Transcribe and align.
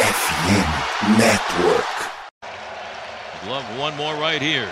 FM 0.00 0.64
Network. 1.20 1.92
Love 3.44 3.68
one 3.76 3.92
more 4.00 4.16
right 4.16 4.40
here. 4.40 4.64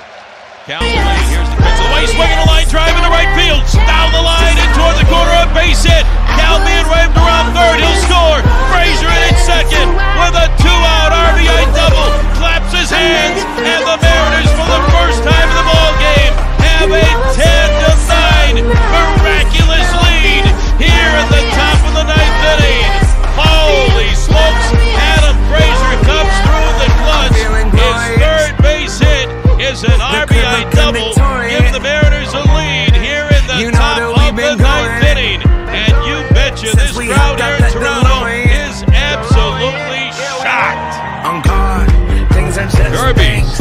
Callaway, 0.64 1.20
here's 1.28 1.48
the 1.52 1.58
pitch 1.60 1.76
to 1.76 1.84
the 1.84 1.92
way, 1.92 2.04
swinging 2.08 2.40
a 2.40 2.48
line 2.48 2.69
drive 2.72 2.96
in 2.96 3.04
the 3.04 3.12
right 3.12 3.29
field. 3.37 3.61
Down 3.85 4.09
the 4.12 4.25
line 4.25 4.56
and 4.56 4.72
toward 4.72 4.96
the 4.96 5.04
corner, 5.09 5.33
a 5.45 5.49
base 5.53 5.85
hit. 5.85 6.04
Cal 6.37 6.61
being 6.64 6.88
waved 6.88 7.12
around 7.12 7.53
third, 7.53 7.77
he'll 7.77 8.01
score. 8.09 8.41
Frazier 8.72 9.12
in 9.12 9.22
at 9.29 9.37
second 9.45 9.88
with 9.93 10.33
a 10.33 10.49
two-out 10.64 11.12
RBI 11.12 11.76
double. 11.76 12.08
Claps 12.40 12.72
his 12.72 12.88
hands, 12.88 13.45
and 13.69 13.85
the 13.85 13.97
Mariners, 14.01 14.53
for 14.56 14.65
the 14.65 14.83
first 14.97 15.21
time 15.29 15.49
in 15.49 15.56
the 15.60 15.67
ball 15.69 15.92
game, 16.01 16.34
have 16.65 16.88
a 16.88 17.09
10 17.37 17.45
to 17.84 17.92
9 18.65 18.65
miraculous 18.65 19.88
lead 20.09 20.45
here 20.80 21.12
at 21.20 21.29
the 21.29 21.42
top 21.52 21.80
of 21.84 21.92
the 22.01 22.05
ninth 22.09 22.45
inning. 22.48 22.88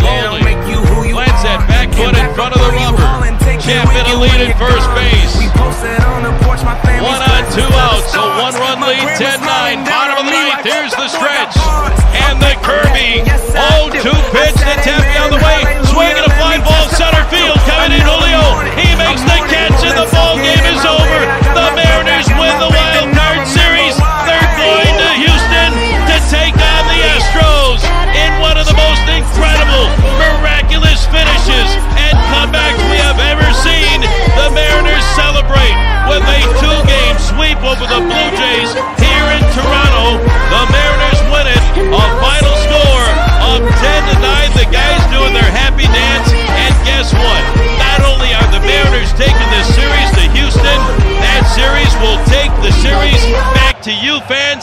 Foley 0.08 1.12
plants 1.18 1.44
that 1.44 1.66
back 1.68 1.90
foot 1.98 2.16
in 2.16 2.30
front 2.38 2.56
of 2.56 2.62
the 2.62 2.72
rubber. 2.72 3.02
Champ 3.58 3.90
in 3.92 4.06
a 4.06 4.16
lead 4.16 4.40
at 4.48 4.54
first 4.56 4.88
base. 4.94 5.34
One 7.02 7.22
on, 7.26 7.44
two 7.52 7.68
outs. 7.74 8.14
so 8.14 8.22
one 8.38 8.54
run 8.56 8.80
lead, 8.86 9.02
10-9. 9.18 9.86
Bottom 9.86 10.22
of 10.22 10.26
the 10.26 10.32
ninth, 10.32 10.64
here's 10.64 10.94
the 10.94 11.08
stretch. 11.10 11.58
And 12.16 12.40
the 12.40 12.54
Kirby, 12.62 13.26
Oh, 13.58 13.90
two 13.90 14.14
pitch 14.32 14.62
attempt. 14.62 15.07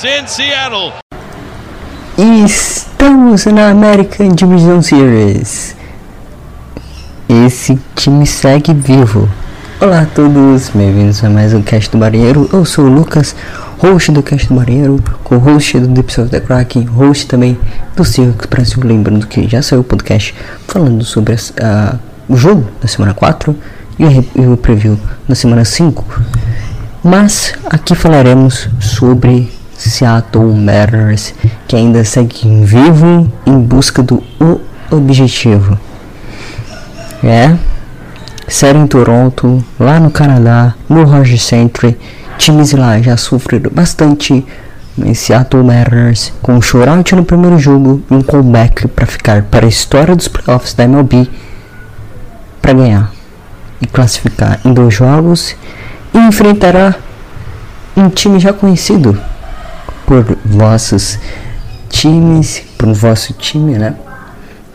In 0.04 0.26
Seattle. 0.26 0.92
Estamos 2.16 3.44
na 3.46 3.70
American 3.70 4.28
Division 4.34 4.80
Series. 4.82 5.74
Esse 7.28 7.78
time 7.96 8.26
segue 8.26 8.72
vivo. 8.74 9.28
Olá 9.80 10.00
a 10.02 10.06
todos, 10.06 10.68
bem-vindos 10.70 11.22
a 11.24 11.28
mais 11.30 11.52
um 11.52 11.62
Cast 11.62 11.90
do 11.90 11.98
Marinheiro. 11.98 12.48
Eu 12.52 12.64
sou 12.64 12.84
o 12.84 12.88
Lucas, 12.88 13.34
host 13.78 14.12
do 14.12 14.22
Cast 14.22 14.48
do 14.48 14.54
Marinheiro, 14.54 15.02
com 15.24 15.36
host 15.38 15.78
do 15.80 15.88
Deep 15.88 16.20
of 16.20 16.30
the 16.30 16.40
Kraken, 16.40 16.84
host 16.84 17.26
também 17.26 17.58
do 17.96 18.04
Circus 18.04 18.46
Brasil. 18.46 18.78
Lembrando 18.84 19.26
que 19.26 19.48
já 19.48 19.60
saiu 19.62 19.80
o 19.80 19.84
podcast 19.84 20.34
falando 20.68 21.04
sobre 21.04 21.34
a- 21.60 21.96
o 22.28 22.36
jogo 22.36 22.66
da 22.80 22.86
semana 22.88 23.12
4 23.14 23.56
e 23.98 24.04
o, 24.04 24.08
re- 24.08 24.28
o 24.36 24.56
preview 24.56 24.98
da 25.28 25.34
semana 25.34 25.64
5. 25.64 26.04
Mas 27.02 27.52
aqui 27.66 27.94
falaremos 27.94 28.68
sobre 28.80 29.52
Seattle 29.76 30.54
Mariners, 30.54 31.34
que 31.66 31.76
ainda 31.76 32.04
segue 32.04 32.64
vivo 32.64 33.30
em 33.46 33.58
busca 33.58 34.02
do 34.02 34.22
objetivo. 34.90 35.78
É, 37.22 37.56
série 38.48 38.78
em 38.78 38.86
Toronto, 38.86 39.64
lá 39.78 39.98
no 39.98 40.10
Canadá, 40.10 40.74
no 40.88 41.04
Rogers 41.04 41.42
Centre, 41.42 41.98
times 42.38 42.72
lá 42.72 43.00
já 43.00 43.16
sofreram 43.16 43.70
bastante. 43.72 44.44
Mas 44.96 45.18
Seattle 45.18 45.64
Mariners, 45.64 46.32
com 46.40 46.54
um 46.54 46.62
shootout 46.62 47.16
no 47.16 47.24
primeiro 47.24 47.58
jogo 47.58 48.00
e 48.08 48.14
um 48.14 48.22
comeback 48.22 48.86
para 48.86 49.06
ficar 49.06 49.42
para 49.42 49.66
a 49.66 49.68
história 49.68 50.14
dos 50.14 50.28
playoffs 50.28 50.72
da 50.72 50.84
MLB 50.84 51.28
para 52.62 52.72
ganhar 52.72 53.12
e 53.80 53.86
classificar 53.86 54.60
em 54.64 54.72
dois 54.72 54.94
jogos 54.94 55.56
e 56.14 56.18
enfrentará 56.18 56.94
um 57.96 58.08
time 58.08 58.38
já 58.38 58.52
conhecido 58.52 59.20
por 60.06 60.36
vossos 60.44 61.18
times, 61.88 62.62
por 62.76 62.92
vosso 62.92 63.32
time, 63.34 63.78
né? 63.78 63.94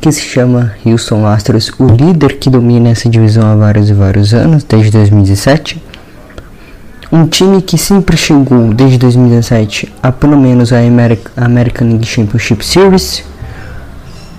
Que 0.01 0.11
se 0.11 0.21
chama 0.21 0.73
Houston 0.85 1.25
Astros, 1.27 1.71
o 1.77 1.85
líder 1.87 2.37
que 2.39 2.49
domina 2.49 2.89
essa 2.89 3.09
divisão 3.09 3.45
há 3.51 3.55
vários 3.55 3.89
e 3.89 3.93
vários 3.93 4.33
anos, 4.33 4.63
desde 4.63 4.91
2017. 4.91 5.83
Um 7.11 7.25
time 7.27 7.61
que 7.61 7.77
sempre 7.77 8.15
chegou 8.15 8.73
desde 8.73 8.97
2017 8.99 9.91
a 10.01 10.11
pelo 10.11 10.37
menos 10.37 10.71
a 10.71 10.77
Ameri- 10.79 11.19
American 11.35 11.87
League 11.89 12.05
Championship 12.05 12.63
Series. 12.63 13.23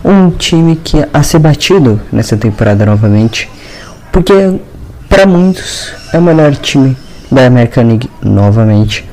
Um 0.04 0.30
time 0.30 0.76
que 0.76 1.04
a 1.12 1.22
ser 1.22 1.40
batido 1.40 2.00
nessa 2.10 2.36
temporada 2.36 2.86
novamente, 2.86 3.50
porque 4.10 4.32
para 5.08 5.26
muitos 5.26 5.92
é 6.12 6.18
o 6.18 6.22
melhor 6.22 6.54
time 6.56 6.96
da 7.30 7.46
American 7.46 7.84
League 7.88 8.08
novamente 8.22 9.04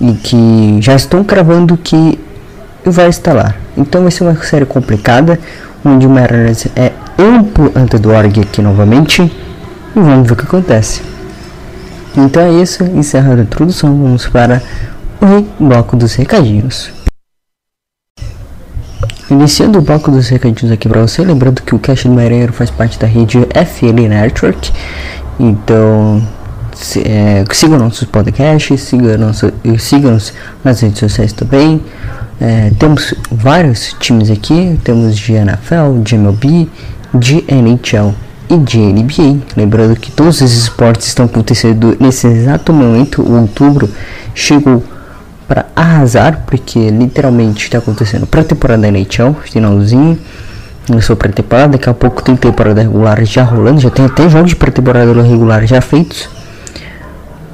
e 0.00 0.14
que 0.14 0.78
já 0.80 0.94
estão 0.94 1.22
cravando 1.22 1.76
que 1.76 2.18
vai 2.84 3.08
instalar. 3.08 3.56
Então 3.76 4.02
vai 4.02 4.10
ser 4.10 4.24
uma 4.24 4.34
série 4.42 4.64
complicada, 4.64 5.38
onde 5.84 6.06
o 6.06 6.10
Mariners 6.10 6.66
é 6.74 6.92
amplo 7.18 7.70
underdog 7.76 8.40
aqui 8.40 8.62
novamente 8.62 9.22
e 9.22 10.00
vamos 10.00 10.26
ver 10.26 10.32
o 10.32 10.36
que 10.36 10.44
acontece. 10.44 11.02
Então 12.16 12.42
é 12.42 12.62
isso, 12.62 12.82
encerrada 12.84 13.42
a 13.42 13.44
introdução, 13.44 13.90
vamos 13.90 14.26
para 14.26 14.62
o 15.20 15.64
bloco 15.64 15.96
dos 15.96 16.14
recadinhos. 16.14 16.90
Iniciando 19.30 19.78
o 19.78 19.82
bloco 19.82 20.10
dos 20.10 20.28
recadinhos 20.28 20.72
aqui 20.72 20.88
para 20.88 21.02
você, 21.02 21.22
lembrando 21.22 21.62
que 21.62 21.74
o 21.74 21.78
Cash 21.78 22.04
do 22.04 22.10
Marinheiro 22.10 22.52
faz 22.52 22.68
parte 22.68 22.98
da 22.98 23.06
rede 23.06 23.38
FL 23.38 24.08
Network, 24.08 24.72
então 25.38 26.20
se- 26.80 27.02
é, 27.06 27.44
siga 27.52 27.78
nossos 27.78 28.04
podcasts, 28.04 28.80
siga, 28.80 29.16
nosso, 29.16 29.52
siga-nos 29.78 30.32
nas 30.64 30.80
redes 30.80 30.98
sociais 30.98 31.32
também. 31.32 31.80
É, 32.40 32.70
temos 32.78 33.14
vários 33.30 33.94
times 34.00 34.30
aqui, 34.30 34.78
temos 34.82 35.16
de 35.16 35.32
NFL, 35.34 36.00
de 36.02 36.14
MLB, 36.14 36.68
de 37.14 37.44
NHL 37.48 38.14
e 38.48 38.56
de 38.56 38.78
NBA. 38.78 39.38
Lembrando 39.56 39.94
que 39.94 40.10
todos 40.10 40.40
esses 40.40 40.62
esportes 40.62 41.06
estão 41.08 41.26
acontecendo 41.26 41.96
nesse 42.00 42.26
exato 42.26 42.72
momento. 42.72 43.20
O 43.22 43.40
outubro 43.40 43.88
chegou 44.34 44.82
para 45.46 45.66
arrasar, 45.76 46.44
porque 46.46 46.90
literalmente 46.90 47.64
está 47.64 47.78
acontecendo 47.78 48.26
pré-temporada 48.26 48.82
da 48.82 48.88
NHL, 48.88 49.34
finalzinho. 49.44 50.18
Começou 50.86 51.14
pré-temporada, 51.16 51.72
daqui 51.72 51.90
a 51.90 51.94
pouco 51.94 52.22
tem 52.22 52.34
temporada 52.36 52.80
regular 52.80 53.22
já 53.24 53.42
rolando, 53.44 53.80
já 53.80 53.90
tem 53.90 54.06
até 54.06 54.28
jogos 54.28 54.50
de 54.50 54.56
pré-temporada 54.56 55.12
regular 55.22 55.66
já 55.66 55.80
feitos. 55.80 56.28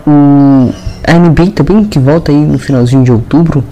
O 0.06 0.72
a 1.06 1.14
NBA 1.14 1.52
também 1.54 1.84
que 1.84 2.00
volta 2.00 2.32
aí 2.32 2.36
no 2.36 2.58
finalzinho 2.58 3.04
de 3.04 3.12
outubro 3.12 3.62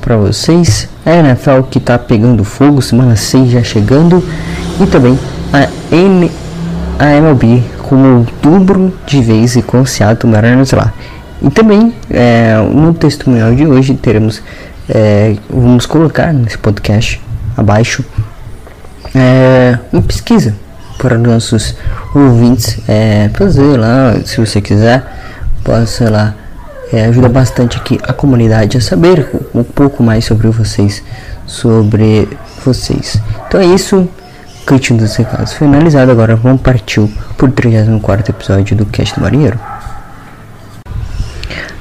para 0.00 0.16
vocês. 0.16 0.88
A 1.06 1.12
NFL 1.12 1.62
que 1.70 1.78
tá 1.78 1.96
pegando 1.96 2.42
fogo, 2.42 2.82
semana 2.82 3.14
6 3.14 3.50
já 3.50 3.62
chegando. 3.62 4.22
E 4.80 4.86
também 4.86 5.16
a, 5.52 5.68
N, 5.94 6.30
a 6.98 7.12
MLB 7.14 7.62
com 7.78 8.18
outubro 8.18 8.92
de 9.06 9.22
vez 9.22 9.54
e 9.54 9.62
com 9.62 9.82
o 9.82 9.86
Seattle 9.86 10.32
Mariners 10.32 10.72
lá. 10.72 10.92
E 11.40 11.48
também 11.48 11.94
é, 12.10 12.56
no 12.72 12.92
testemunhal 12.92 13.54
de 13.54 13.66
hoje 13.66 13.94
teremos, 13.94 14.42
é, 14.88 15.36
vamos 15.48 15.86
colocar 15.86 16.32
nesse 16.32 16.58
podcast 16.58 17.20
abaixo 17.56 18.04
é, 19.14 19.78
uma 19.92 20.02
pesquisa 20.02 20.56
para 20.98 21.16
nossos 21.18 21.76
ouvintes 22.14 22.78
é, 22.88 23.30
fazer 23.34 23.78
lá, 23.78 24.14
se 24.24 24.40
você 24.40 24.60
quiser, 24.60 25.04
possa 25.64 26.10
lá, 26.10 26.34
é, 26.92 27.06
ajuda 27.06 27.28
bastante 27.28 27.78
aqui 27.78 27.98
a 28.02 28.12
comunidade 28.12 28.76
a 28.76 28.80
saber 28.80 29.26
um, 29.54 29.64
pouco 29.64 30.02
mais 30.02 30.26
sobre 30.26 30.48
vocês, 30.48 31.02
sobre 31.46 32.28
vocês. 32.64 33.20
Então 33.48 33.60
é 33.60 33.64
isso, 33.64 34.06
cantinho 34.66 35.00
dos 35.00 35.16
recados 35.16 35.54
finalizado, 35.54 36.12
agora 36.12 36.36
vamos 36.36 36.60
partir 36.60 37.08
por 37.38 37.50
34 37.50 38.30
episódio 38.30 38.76
do 38.76 38.84
Cast 38.86 39.14
do 39.14 39.22
Marinheiro. 39.22 39.58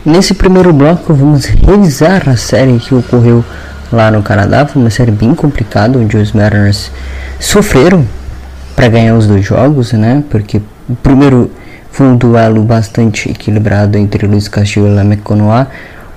Nesse 0.06 0.34
primeiro 0.34 0.74
bloco 0.74 1.14
vamos 1.14 1.46
revisar 1.46 2.28
a 2.28 2.36
série 2.36 2.80
que 2.80 2.96
ocorreu 2.96 3.44
lá 3.92 4.10
no 4.12 4.24
Canadá. 4.24 4.66
Foi 4.66 4.82
uma 4.82 4.90
série 4.90 5.12
bem 5.12 5.34
complicada, 5.36 5.98
onde 5.98 6.18
os 6.18 6.32
Mariners 6.34 6.92
sofreram 7.40 8.06
para 8.76 8.90
ganhar 8.90 9.16
os 9.16 9.28
dois 9.28 9.46
jogos, 9.46 9.94
né? 9.94 10.24
Porque 10.30 10.62
o 10.90 10.96
primeiro 10.96 11.50
foi 11.94 12.08
um 12.08 12.18
duelo 12.18 12.64
bastante 12.64 13.30
equilibrado 13.30 14.00
entre 14.00 14.26
Luiz 14.26 14.48
Castillo 14.48 14.88
e 14.88 15.00
Alec 15.00 15.22
Manoa, 15.30 15.68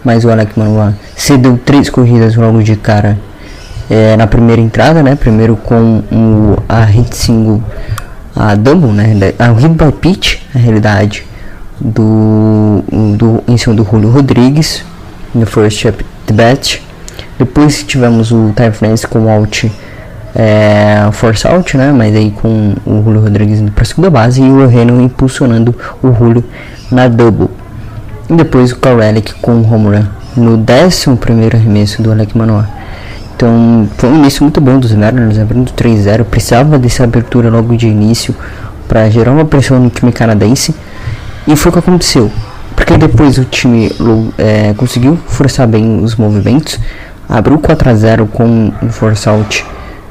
mas 0.02 0.24
o 0.24 0.30
Alec 0.30 0.58
Manoa 0.58 0.96
cedeu 1.14 1.60
três 1.62 1.90
corridas 1.90 2.34
logo 2.34 2.62
de 2.62 2.76
cara 2.76 3.18
é, 3.90 4.16
na 4.16 4.26
primeira 4.26 4.62
entrada, 4.62 5.02
né? 5.02 5.14
Primeiro 5.14 5.54
com 5.54 6.02
o, 6.10 6.56
a 6.66 6.82
hit 6.82 7.14
single, 7.14 7.62
a 8.34 8.54
double, 8.54 8.90
né? 8.90 9.34
A 9.38 9.52
hit 9.52 9.68
by 9.68 9.92
pitch, 9.92 10.38
na 10.54 10.62
realidade, 10.62 11.26
do, 11.78 12.82
do 13.14 13.44
em 13.46 13.58
cima 13.58 13.74
do 13.74 13.84
Julio 13.84 14.08
Rodrigues 14.08 14.82
no 15.34 15.44
first 15.44 15.84
at 15.84 15.94
bat. 16.32 16.82
Depois 17.38 17.82
tivemos 17.82 18.32
o 18.32 18.50
Ty 18.56 18.70
France 18.72 19.06
com 19.06 19.30
out 19.30 19.70
é, 20.36 21.08
force 21.12 21.46
out, 21.46 21.76
né? 21.78 21.90
Mas 21.90 22.14
aí 22.14 22.30
com 22.30 22.74
o 22.84 23.02
Julio 23.02 23.22
Rodrigues 23.22 23.58
indo 23.58 23.72
para 23.72 23.84
segunda 23.86 24.10
base 24.10 24.42
e 24.42 24.48
o 24.48 24.66
Reno 24.66 25.00
impulsionando 25.00 25.74
o 26.02 26.12
Julio 26.12 26.44
na 26.90 27.08
double. 27.08 27.48
E 28.28 28.34
depois 28.34 28.72
o 28.72 28.76
Karelic 28.76 29.34
com 29.36 29.52
o 29.52 29.72
home 29.72 29.96
run 29.96 30.04
no 30.36 30.62
11 30.68 31.16
primeiro 31.16 31.56
arremesso 31.56 32.02
do 32.02 32.12
Alec 32.12 32.36
Manoa. 32.36 32.68
Então 33.34 33.88
foi 33.96 34.10
um 34.10 34.16
início 34.16 34.42
muito 34.42 34.60
bom 34.60 34.78
dos 34.78 34.92
Mariners, 34.92 35.38
abrindo 35.38 35.72
3-0. 35.72 36.24
Precisava 36.24 36.78
dessa 36.78 37.04
abertura 37.04 37.48
logo 37.48 37.74
de 37.74 37.86
início 37.86 38.34
para 38.86 39.08
gerar 39.08 39.32
uma 39.32 39.44
pressão 39.44 39.80
no 39.80 39.88
time 39.88 40.12
canadense. 40.12 40.74
E 41.46 41.56
foi 41.56 41.70
o 41.70 41.72
que 41.72 41.78
aconteceu. 41.78 42.30
Porque 42.74 42.98
depois 42.98 43.38
o 43.38 43.44
time 43.44 43.90
é, 44.36 44.74
conseguiu 44.74 45.16
forçar 45.26 45.66
bem 45.66 46.02
os 46.02 46.14
movimentos. 46.16 46.78
Abriu 47.28 47.58
4 47.58 47.90
a 47.90 47.94
0 47.94 48.26
com 48.26 48.72
o 48.82 48.88
force 48.88 49.28
out 49.28 49.64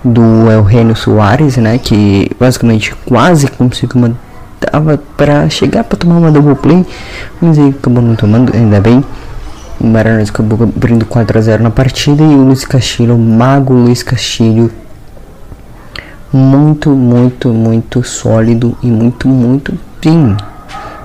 do 0.06 0.22
Eugenio 0.52 0.96
Soares, 0.96 1.57
né, 1.57 1.80
que 1.80 2.30
basicamente 2.40 2.94
quase 3.06 3.48
conseguiu 3.48 3.98
uma 3.98 4.16
tava 4.60 5.00
para 5.18 5.50
chegar 5.50 5.84
para 5.84 5.98
tomar 5.98 6.18
uma 6.18 6.31
double 6.31 6.56
play, 6.56 6.86
mas 7.42 7.57
aí 7.57 7.69
acabou 7.69 8.02
não 8.02 8.16
tomando, 8.16 8.56
ainda 8.56 8.80
bem. 8.80 9.04
O 9.80 9.88
Mariners 9.88 10.30
acabou 10.30 10.63
abrindo 10.63 11.06
4 11.06 11.38
a 11.38 11.42
0 11.42 11.63
na 11.63 11.69
partida 11.69 12.24
e 12.24 12.28
o 12.28 12.44
Luiz 12.44 12.63
Castilho, 12.63 13.16
o 13.16 13.19
mago 13.19 13.74
Luiz 13.74 14.04
Castilho, 14.04 14.72
muito, 16.31 16.92
muito, 16.92 17.50
muito 17.50 18.04
sólido 18.04 18.78
e 18.81 18.88
muito, 18.88 19.28
muito 19.28 19.74
bem. 20.02 20.36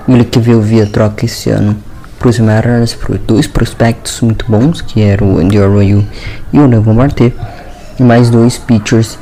Ele 0.07 0.23
que 0.23 0.39
veio 0.39 0.61
via 0.61 0.85
troca 0.85 1.25
esse 1.25 1.49
ano 1.49 1.75
para 2.17 2.29
os 2.29 2.39
Mariners, 2.39 2.93
por 2.93 3.17
dois 3.17 3.47
prospectos 3.47 4.21
muito 4.21 4.45
bons, 4.47 4.81
que 4.81 5.01
eram 5.01 5.33
o 5.33 5.37
Andy 5.39 5.57
Arroyo 5.61 6.05
e 6.53 6.59
o 6.59 6.67
Neville 6.67 6.95
Marte 6.95 7.33
e 8.01 8.03
mais 8.03 8.31
dois 8.31 8.57
pitchers 8.57 9.19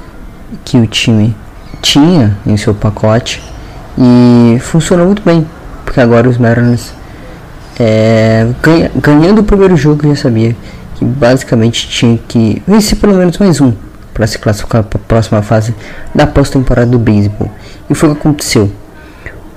que 0.64 0.78
o 0.78 0.88
time 0.88 1.36
tinha 1.82 2.38
em 2.48 2.56
seu 2.56 2.74
pacote 2.74 3.44
e 3.98 4.58
funcionou 4.62 5.06
muito 5.06 5.22
bem, 5.22 5.46
porque 5.84 6.00
agora 6.00 6.30
os 6.30 6.38
Mariners 6.38 6.94
é, 7.78 8.48
ganha, 8.64 8.90
ganhando 8.96 9.42
o 9.42 9.44
primeiro 9.44 9.76
jogo 9.76 10.08
já 10.08 10.16
sabia 10.16 10.56
que 10.96 11.04
basicamente 11.04 11.90
tinha 11.90 12.18
que 12.26 12.64
vencer 12.66 12.98
pelo 12.98 13.16
menos 13.16 13.38
mais 13.38 13.60
um 13.60 13.74
para 14.14 14.26
se 14.26 14.40
classificar 14.40 14.84
para 14.84 14.98
a 14.98 15.04
próxima 15.06 15.42
fase 15.42 15.76
da 16.16 16.26
pós-temporada 16.26 16.90
do 16.90 17.00
beisebol. 17.00 17.52
E 17.90 17.94
foi 17.94 18.10
o 18.10 18.16
que 18.16 18.22
aconteceu. 18.22 18.72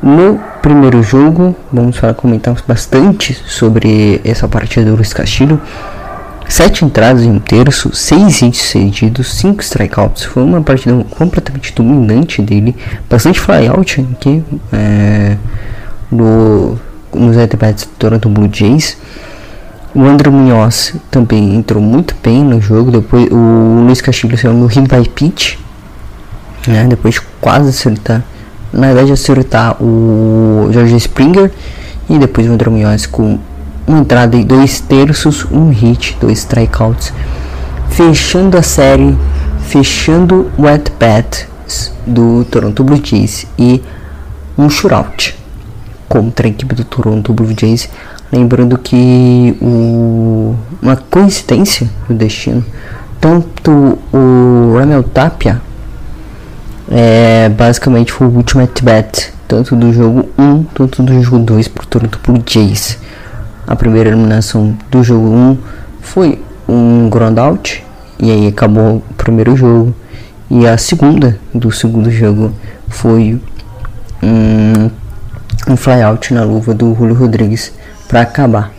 No 0.02 0.40
primeiro 0.60 1.00
jogo, 1.00 1.54
vamos 1.72 1.96
falar, 1.96 2.14
comentar 2.14 2.56
bastante 2.66 3.34
sobre 3.46 4.20
essa 4.24 4.48
partida 4.48 4.86
do 4.86 4.96
Luiz 4.96 5.12
Castilho. 5.12 5.60
Sete 6.52 6.84
entradas 6.84 7.22
em 7.22 7.30
um 7.30 7.38
terço, 7.38 7.94
seis 7.94 8.42
hits 8.42 8.60
cedidos, 8.60 9.32
cinco 9.32 9.62
strikeouts. 9.62 10.24
Foi 10.24 10.42
uma 10.42 10.60
partida 10.60 11.02
completamente 11.08 11.74
dominante 11.74 12.42
dele, 12.42 12.76
bastante 13.08 13.40
flyout 13.40 14.06
aqui 14.12 14.44
é, 14.70 15.38
no, 16.10 16.78
nos 17.14 17.38
at-bats 17.38 17.84
do 17.84 17.90
Toronto 17.98 18.28
Blue 18.28 18.50
Jays. 18.52 18.98
O 19.94 20.04
André 20.04 20.28
Munhoz 20.28 20.94
também 21.10 21.54
entrou 21.54 21.82
muito 21.82 22.14
bem 22.22 22.44
no 22.44 22.60
jogo. 22.60 22.90
Depois 22.90 23.28
o 23.30 23.84
Luiz 23.86 24.02
Castilho 24.02 24.36
saiu 24.36 24.52
no 24.52 24.66
hit 24.66 24.86
by 24.86 25.08
pitch, 25.08 25.56
né? 26.66 26.86
Depois 26.86 27.18
quase 27.40 27.70
acertar, 27.70 28.22
na 28.70 28.88
verdade 28.88 29.10
acertar 29.10 29.82
o 29.82 30.68
George 30.70 30.96
Springer 30.96 31.50
e 32.10 32.18
depois 32.18 32.46
o 32.46 32.52
André 32.52 32.68
Munhoz 32.68 33.06
com 33.06 33.38
uma 33.86 33.98
entrada 33.98 34.36
e 34.36 34.44
dois 34.44 34.80
terços, 34.80 35.46
um 35.50 35.70
hit, 35.70 36.16
dois 36.20 36.38
strikeouts, 36.38 37.12
fechando 37.90 38.56
a 38.56 38.62
série, 38.62 39.16
fechando 39.66 40.50
o 40.56 40.66
at 40.66 40.90
bat 40.98 41.48
do 42.06 42.44
Toronto 42.44 42.82
Blue 42.84 43.00
Jays 43.02 43.46
e 43.58 43.82
um 44.56 44.68
shootout 44.68 45.36
contra 46.08 46.46
a 46.46 46.50
equipe 46.50 46.74
do 46.74 46.84
Toronto 46.84 47.32
Blue 47.32 47.54
Jays. 47.58 47.88
Lembrando 48.30 48.78
que 48.78 49.56
o, 49.60 50.54
uma 50.80 50.96
coincidência 50.96 51.88
do 52.08 52.14
destino, 52.14 52.64
tanto 53.20 53.98
o 54.12 54.74
Ramel 54.76 55.02
Tapia 55.02 55.60
é, 56.90 57.48
basicamente 57.50 58.12
foi 58.12 58.26
o 58.26 58.30
último 58.30 58.62
at 58.62 58.82
bat, 58.82 59.32
tanto 59.48 59.76
do 59.76 59.92
jogo 59.92 60.28
1 60.38 60.64
quanto 60.74 61.02
do 61.02 61.22
jogo 61.22 61.38
2 61.44 61.68
para 61.68 61.82
o 61.82 61.86
Toronto 61.86 62.20
Blue 62.22 62.42
Jays. 62.46 62.98
A 63.66 63.76
primeira 63.76 64.10
eliminação 64.10 64.76
do 64.90 65.02
jogo 65.02 65.28
1 65.28 65.58
foi 66.00 66.42
um 66.68 67.08
groundout 67.08 67.84
e 68.18 68.30
aí 68.30 68.46
acabou 68.48 68.96
o 68.96 69.14
primeiro 69.14 69.56
jogo. 69.56 69.94
E 70.50 70.66
a 70.66 70.76
segunda 70.76 71.38
do 71.54 71.70
segundo 71.70 72.10
jogo 72.10 72.52
foi 72.88 73.40
um, 74.22 74.90
um 75.68 75.76
flyout 75.76 76.34
na 76.34 76.44
luva 76.44 76.74
do 76.74 76.94
Julio 76.94 77.14
Rodrigues 77.14 77.72
para 78.08 78.20
acabar. 78.22 78.72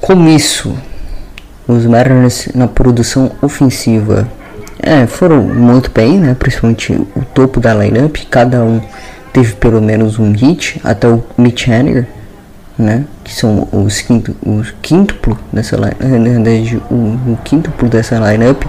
Com 0.00 0.28
isso, 0.28 0.74
os 1.66 1.86
Mariners 1.86 2.48
na 2.54 2.68
produção 2.68 3.32
ofensiva 3.42 4.28
é, 4.78 5.06
foram 5.06 5.42
muito 5.42 5.90
bem, 5.90 6.18
né? 6.18 6.36
principalmente 6.38 6.92
o 6.92 7.24
topo 7.34 7.60
da 7.60 7.74
lineup. 7.74 8.16
Cada 8.30 8.62
um 8.62 8.80
teve 9.32 9.54
pelo 9.54 9.80
menos 9.80 10.18
um 10.18 10.32
hit, 10.32 10.80
até 10.84 11.08
o 11.08 11.24
Mitch 11.36 11.66
Henniger 11.66 12.06
né? 12.80 13.04
Que 13.22 13.34
são 13.34 13.68
os 13.70 14.00
quinto, 14.00 14.34
os 14.44 14.72
quíntuplo 14.82 15.38
dessa 15.52 15.76
line, 15.76 16.30
verdade, 16.30 16.82
o, 16.90 16.94
o 16.94 17.38
quíntuplo 17.44 17.88
dessa 17.88 18.16
lineup 18.16 18.62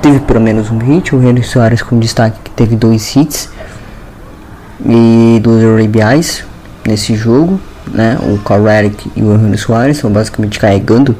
teve 0.00 0.20
pelo 0.20 0.40
menos 0.40 0.70
um 0.70 0.78
hit. 0.78 1.14
O 1.14 1.22
Henry 1.22 1.42
Soares 1.42 1.82
com 1.82 1.98
destaque 1.98 2.38
que 2.42 2.50
teve 2.50 2.74
dois 2.74 3.14
hits 3.14 3.50
e 4.84 5.38
dos 5.42 5.62
RBIs 5.62 6.44
nesse 6.86 7.14
jogo, 7.14 7.60
né? 7.92 8.18
O 8.22 8.38
Carl 8.38 8.64
Redick 8.64 9.10
e 9.14 9.22
o 9.22 9.34
Henry 9.34 9.58
Soares 9.58 9.96
estão 9.98 10.10
basicamente 10.10 10.58
carregando 10.58 11.14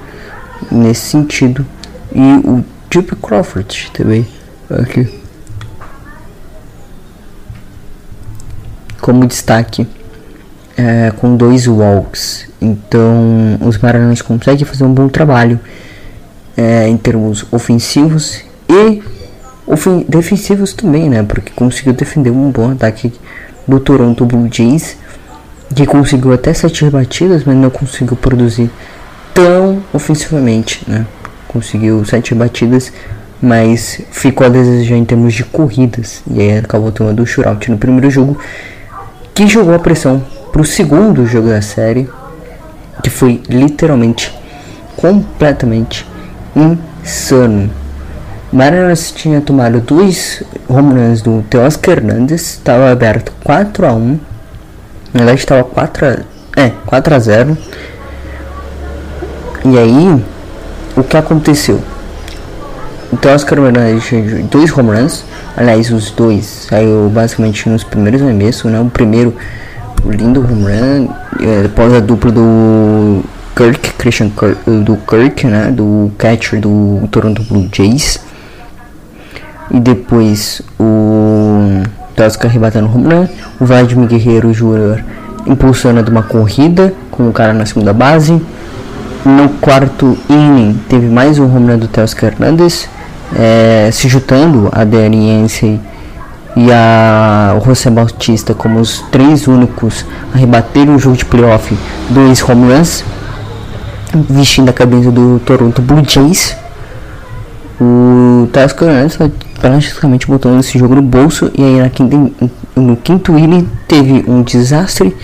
nesse 0.70 1.02
sentido 1.02 1.64
e 2.12 2.48
o 2.48 2.64
Chip 2.90 3.14
Crawford 3.16 3.90
também 3.92 4.26
aqui 4.70 5.18
como 9.00 9.26
destaque 9.26 9.86
é, 10.78 11.10
com 11.10 11.36
dois 11.36 11.66
walks. 11.66 12.46
Então 12.62 13.58
os 13.60 13.76
Mariners 13.76 14.22
conseguem 14.22 14.64
fazer 14.64 14.84
um 14.84 14.94
bom 14.94 15.08
trabalho 15.08 15.58
é, 16.56 16.88
em 16.88 16.96
termos 16.96 17.44
ofensivos 17.50 18.42
e 18.68 19.02
ofen 19.66 20.06
defensivos 20.08 20.72
também, 20.72 21.10
né? 21.10 21.22
Porque 21.22 21.52
conseguiu 21.54 21.92
defender 21.92 22.30
um 22.30 22.50
bom 22.50 22.70
ataque 22.70 23.12
do 23.66 23.80
Toronto 23.80 24.24
Blue 24.24 24.48
Jays, 24.50 24.96
que 25.74 25.84
conseguiu 25.84 26.32
até 26.32 26.54
sete 26.54 26.84
rebatidas, 26.84 27.44
mas 27.44 27.56
não 27.56 27.70
conseguiu 27.70 28.16
produzir 28.16 28.70
tão 29.34 29.82
ofensivamente, 29.92 30.82
né? 30.86 31.04
Conseguiu 31.48 32.04
sete 32.04 32.34
batidas, 32.34 32.92
mas 33.42 34.00
ficou 34.10 34.46
a 34.46 34.50
desejar 34.50 34.96
em 34.96 35.04
termos 35.04 35.34
de 35.34 35.44
corridas. 35.44 36.22
E 36.30 36.40
aí 36.40 36.58
acabou 36.58 36.92
tomando 36.92 37.22
o 37.22 37.26
shootout 37.26 37.70
no 37.70 37.78
primeiro 37.78 38.10
jogo, 38.10 38.38
que 39.34 39.46
jogou 39.46 39.74
a 39.74 39.78
pressão 39.78 40.22
para 40.52 40.62
o 40.62 40.64
segundo 40.64 41.26
jogo 41.26 41.48
da 41.48 41.62
série, 41.62 42.08
que 43.02 43.10
foi 43.10 43.42
literalmente 43.48 44.34
completamente 44.96 46.06
insano. 46.56 47.70
Mariners 48.52 49.12
tinha 49.12 49.40
tomado 49.40 49.80
dois 49.80 50.42
home 50.68 50.94
runs 50.94 51.20
do 51.20 51.42
Teoscar 51.50 51.98
Hernandez, 51.98 52.40
estava 52.40 52.90
aberto 52.90 53.32
4 53.44 53.86
a 53.86 53.92
1 53.92 54.18
na 55.12 55.18
verdade 55.18 55.38
estava 55.38 55.64
4 55.64 56.06
a, 56.06 56.60
é, 56.60 56.72
4 56.86 57.14
a 57.14 57.18
0 57.18 57.58
e 59.66 59.78
aí 59.78 60.24
o 60.96 61.02
que 61.02 61.16
aconteceu 61.16 61.80
o 63.12 63.16
Teoscar 63.18 63.58
Hernandez 63.58 64.04
tinha 64.04 64.42
dois 64.44 64.76
home 64.76 64.96
runs 64.96 65.24
aliás 65.54 65.90
os 65.90 66.10
dois 66.10 66.66
saiu 66.70 67.10
basicamente 67.10 67.68
nos 67.68 67.84
primeiros 67.84 68.22
arremessos 68.22 68.70
né? 68.70 68.80
o 68.80 68.86
primeiro 68.86 69.36
lindo 70.04 70.40
home 70.40 70.64
run, 70.64 71.08
é, 71.40 71.66
após 71.66 71.92
a 71.92 72.00
dupla 72.00 72.30
do 72.30 73.22
Kirk 73.56 73.92
Christian 73.94 74.30
Kirk, 74.30 74.58
do 74.84 74.96
Kirk, 74.96 75.46
né, 75.46 75.70
do 75.70 76.12
catcher 76.16 76.60
do 76.60 77.08
Toronto 77.10 77.42
Blue 77.42 77.68
Jays. 77.72 78.20
E 79.70 79.80
depois 79.80 80.62
o 80.78 81.82
Tosca 82.16 82.48
arrebatando 82.48 82.88
o 82.88 82.94
home 82.94 83.12
run, 83.12 83.28
o 83.60 83.66
Vladimir 83.66 84.08
Guerreiro 84.08 84.52
Jr. 84.52 85.02
impulsionando 85.46 86.10
uma 86.10 86.22
corrida 86.22 86.94
com 87.10 87.28
o 87.28 87.32
cara 87.32 87.52
na 87.52 87.66
segunda 87.66 87.92
base. 87.92 88.40
No 89.24 89.48
quarto 89.60 90.16
inning 90.28 90.80
teve 90.88 91.06
mais 91.06 91.38
um 91.38 91.44
home 91.44 91.72
run 91.72 91.78
do 91.78 91.88
Teoscar 91.88 92.32
Hernandez, 92.32 92.88
é, 93.36 93.90
se 93.92 94.08
juntando 94.08 94.68
a 94.72 94.84
Daniense 94.84 95.78
e 96.56 96.72
a 96.72 97.60
José 97.64 97.90
Bautista 97.90 98.54
como 98.54 98.80
os 98.80 99.00
três 99.10 99.46
únicos 99.46 100.04
a 100.34 100.38
rebater 100.38 100.88
o 100.88 100.98
jogo 100.98 101.16
de 101.16 101.24
playoff 101.24 101.76
dois 102.10 102.42
home 102.42 102.72
runs, 102.72 103.04
vestindo 104.28 104.68
a 104.70 104.72
camisa 104.72 105.10
do 105.10 105.40
Toronto 105.44 105.80
Blue 105.82 106.02
Jays. 106.08 106.56
O 107.80 108.48
Teoscar 108.52 108.88
Hernandez 108.88 109.16
praticamente 109.60 110.26
botou 110.26 110.58
esse 110.58 110.78
jogo 110.78 110.96
no 110.96 111.02
bolso 111.02 111.50
e 111.56 111.62
aí 111.62 111.90
quinta, 111.90 112.16
no 112.74 112.96
quinto 112.96 113.38
inning 113.38 113.68
teve 113.86 114.24
um 114.26 114.42
desastre, 114.42 115.16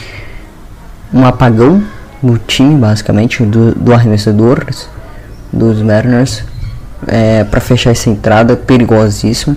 um 1.13 1.27
apagão 1.27 1.83
no 2.23 2.39
time 2.39 2.77
basicamente 2.77 3.45
do, 3.45 3.75
do 3.75 3.93
arremessador 3.93 4.65
dos 5.53 5.83
Mariners 5.83 6.45
é, 7.07 7.45
para 7.45 7.61
fechar 7.61 7.91
essa 7.91 8.09
entrada 8.09 8.57
perigosíssima. 8.57 9.57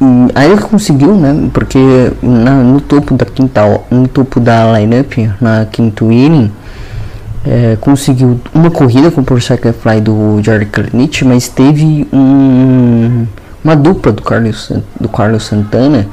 E 0.00 0.32
aí 0.34 0.52
ele 0.52 0.60
conseguiu, 0.62 1.14
né? 1.14 1.48
Porque 1.52 1.78
na, 2.22 2.62
no 2.62 2.80
topo 2.80 3.14
da 3.14 3.24
quinta, 3.24 3.62
no 3.90 4.06
topo 4.06 4.38
da 4.38 4.78
lineup, 4.78 5.12
na 5.40 5.66
quinto 5.66 6.12
inning, 6.12 6.52
é, 7.44 7.76
conseguiu 7.80 8.40
uma 8.54 8.70
corrida 8.70 9.10
com 9.10 9.22
o 9.22 9.24
fly 9.24 10.00
do 10.00 10.40
Jared 10.42 10.70
Klinich, 10.70 11.24
mas 11.24 11.48
teve 11.48 12.06
um, 12.12 13.26
uma 13.64 13.74
dupla 13.74 14.12
do 14.12 14.22
Carlos, 14.22 14.72
do 15.00 15.08
Carlos 15.08 15.44
Santana 15.44 16.06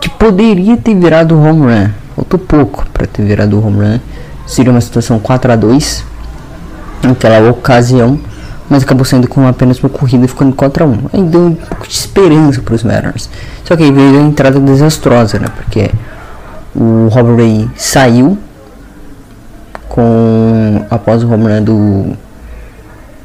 que 0.00 0.08
poderia 0.08 0.76
ter 0.76 0.94
virado 0.94 1.38
home 1.38 1.66
run. 1.66 1.90
Faltou 2.16 2.38
pouco 2.38 2.86
para 2.92 3.06
ter 3.06 3.22
virado 3.22 3.64
home 3.64 3.84
run. 3.84 3.98
Seria 4.46 4.72
uma 4.72 4.80
situação 4.80 5.18
4 5.18 5.52
a 5.52 5.56
2 5.56 6.04
naquela 7.02 7.50
ocasião, 7.50 8.18
mas 8.70 8.84
acabou 8.84 9.04
sendo 9.04 9.26
com 9.26 9.46
apenas 9.48 9.80
uma 9.80 9.88
corrida 9.90 10.28
ficando 10.28 10.54
4 10.54 10.84
a 10.84 10.86
1 10.86 10.92
Aí 11.12 11.22
deu 11.24 11.46
um 11.46 11.54
pouco 11.54 11.88
de 11.88 11.92
esperança 11.92 12.62
para 12.62 12.74
os 12.76 12.84
Mariners. 12.84 13.28
Só 13.64 13.76
que 13.76 13.82
aí 13.82 13.90
veio 13.90 14.16
a 14.16 14.22
entrada 14.22 14.60
desastrosa, 14.60 15.40
né? 15.40 15.48
Porque 15.56 15.90
o 16.72 17.08
Robert 17.08 17.36
Ray 17.36 17.68
saiu 17.76 18.38
com 19.88 20.86
após 20.88 21.24
o 21.24 21.28
home 21.28 21.52
run 21.52 21.62
do 21.64 22.16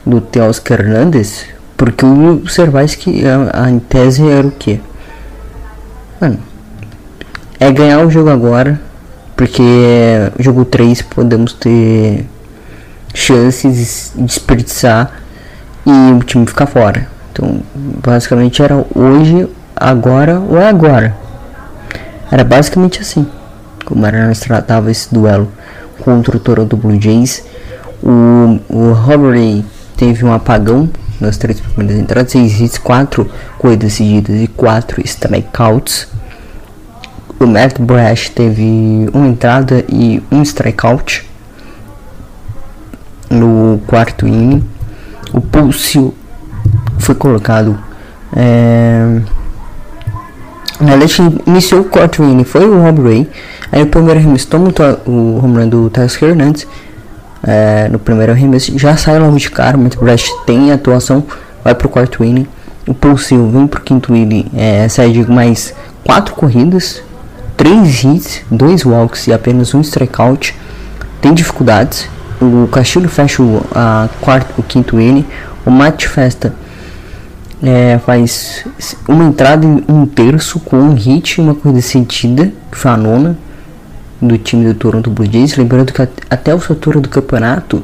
do 0.04 0.22
Teoscar 0.22 0.82
Hernandez, 0.82 1.46
porque 1.76 2.06
o 2.06 2.48
Cervais 2.48 2.94
que 2.94 3.24
a, 3.26 3.66
a 3.66 3.72
em 3.72 3.80
tese 3.80 4.28
era 4.28 4.46
o 4.46 4.52
que? 4.52 4.80
Mano, 6.22 6.40
é 7.60 7.72
ganhar 7.72 8.06
o 8.06 8.10
jogo 8.10 8.30
agora, 8.30 8.80
porque 9.36 9.64
jogo 10.40 10.64
3 10.64 11.02
podemos 11.04 11.54
ter 11.54 12.26
chances 13.14 14.12
de 14.16 14.24
desperdiçar 14.24 15.25
e 15.86 16.14
o 16.14 16.20
time 16.24 16.46
ficar 16.46 16.66
fora. 16.66 17.08
Então, 17.32 17.62
basicamente 17.76 18.62
era 18.62 18.86
hoje, 18.96 19.48
agora 19.76 20.40
ou 20.40 20.58
é 20.58 20.68
agora. 20.68 21.16
Era 22.32 22.44
basicamente 22.44 23.02
assim 23.02 23.28
como 23.86 24.00
o 24.00 24.04
Mariners 24.04 24.40
tratava 24.40 24.92
esse 24.92 25.14
duelo 25.14 25.50
contra 26.02 26.36
o 26.36 26.40
Toronto 26.40 26.76
Blue 26.76 27.00
Jays. 27.00 27.46
O, 28.04 28.60
o 28.70 28.94
teve 29.96 30.26
um 30.26 30.34
apagão 30.34 30.90
nas 31.20 31.38
três 31.38 31.60
primeiras 31.60 31.98
entradas, 32.02 32.32
6 32.32 32.62
hits, 32.62 32.78
4 32.78 33.30
corridas 33.58 33.94
seguidas 33.94 34.42
e 34.42 34.48
4 34.48 35.02
strikeouts. 35.06 36.08
O 37.40 37.46
Matt 37.46 37.80
Brash 37.80 38.30
teve 38.30 39.10
uma 39.14 39.28
entrada 39.28 39.84
e 39.88 40.22
um 40.32 40.42
strikeout 40.42 41.30
no 43.30 43.82
quarto 43.88 44.28
inning. 44.28 44.64
O 45.36 45.42
Pulse 45.42 46.14
foi 46.98 47.14
colocado 47.14 47.78
é, 48.34 49.22
na 50.80 50.92
verdade, 50.92 51.42
iniciou 51.46 51.82
o 51.82 51.84
quarto 51.86 52.24
inning 52.24 52.44
foi 52.44 52.66
o 52.66 52.82
Rob 52.82 53.02
Ray. 53.02 53.30
Aí 53.72 53.84
o 53.84 53.88
primeiro 53.88 54.20
arremesso 54.20 54.48
toma 54.48 54.72
o 55.06 55.40
home 55.44 55.58
run 55.58 55.70
do 55.70 55.90
Tyler 55.90 56.12
Hernandez. 56.22 56.68
É, 57.44 57.90
no 57.90 58.00
primeiro 58.00 58.32
arremesso 58.32 58.78
já 58.78 58.96
sai 58.96 59.20
logo 59.20 59.38
de 59.38 59.52
cara. 59.52 59.78
O 59.78 59.80
Matt 59.80 59.98
Brash 59.98 60.30
tem 60.46 60.72
atuação, 60.72 61.24
vai 61.64 61.76
pro 61.76 61.90
quarto 61.90 62.24
inning. 62.24 62.48
O 62.88 62.94
Pulsil 62.94 63.50
vem 63.50 63.68
pro 63.68 63.82
quinto 63.82 64.16
inning, 64.16 64.46
é, 64.56 64.88
sai 64.88 65.12
de 65.12 65.30
mais 65.30 65.74
quatro 66.04 66.34
corridas, 66.36 67.02
três 67.58 68.04
hits, 68.04 68.42
dois 68.50 68.86
walks 68.86 69.28
e 69.28 69.34
apenas 69.34 69.74
um 69.74 69.82
strikeout. 69.82 70.56
Tem 71.22 71.34
dificuldades. 71.34 72.08
O 72.42 72.68
Castilho 72.68 73.10
fecha 73.10 73.42
o, 73.42 73.66
a 73.74 74.10
quarto, 74.22 74.54
o 74.58 74.64
quinto 74.64 75.00
inning. 75.00 75.26
O 75.66 75.72
Matt 75.72 76.06
Festa 76.06 76.54
é, 77.64 77.98
faz 78.00 78.66
uma 79.08 79.24
entrada 79.24 79.66
em 79.66 79.84
um 79.88 80.06
terço 80.06 80.60
com 80.60 80.78
um 80.78 80.94
hit 80.94 81.38
e 81.38 81.42
uma 81.42 81.56
corrida 81.56 81.82
sentida, 81.82 82.52
que 82.72 82.78
foi 82.78 82.92
a 82.92 82.98
nona 82.98 83.38
do 84.22 84.38
time 84.38 84.66
do 84.66 84.74
Toronto 84.74 85.10
Blue 85.10 85.30
Jays. 85.32 85.56
Lembrando 85.56 85.94
que 85.94 86.02
até 86.30 86.54
o 86.54 86.62
altura 86.70 87.00
do 87.00 87.10
campeonato 87.10 87.84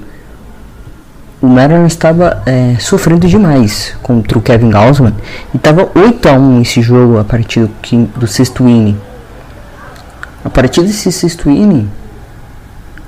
o 1.41 1.47
Mariners 1.47 1.93
estava 1.93 2.43
é, 2.45 2.75
sofrendo 2.79 3.27
demais 3.27 3.95
contra 4.03 4.37
o 4.37 4.41
Kevin 4.41 4.69
Gausman 4.69 5.15
e 5.51 5.57
estava 5.57 5.89
8 5.95 6.29
a 6.29 6.33
1 6.33 6.61
esse 6.61 6.81
jogo 6.83 7.17
a 7.17 7.23
partir 7.23 7.61
do, 7.61 8.05
do 8.19 8.27
sexto 8.27 8.67
inning. 8.67 8.97
A 10.45 10.49
partir 10.49 10.81
desse 10.81 11.11
sexto 11.11 11.49
inning, 11.49 11.89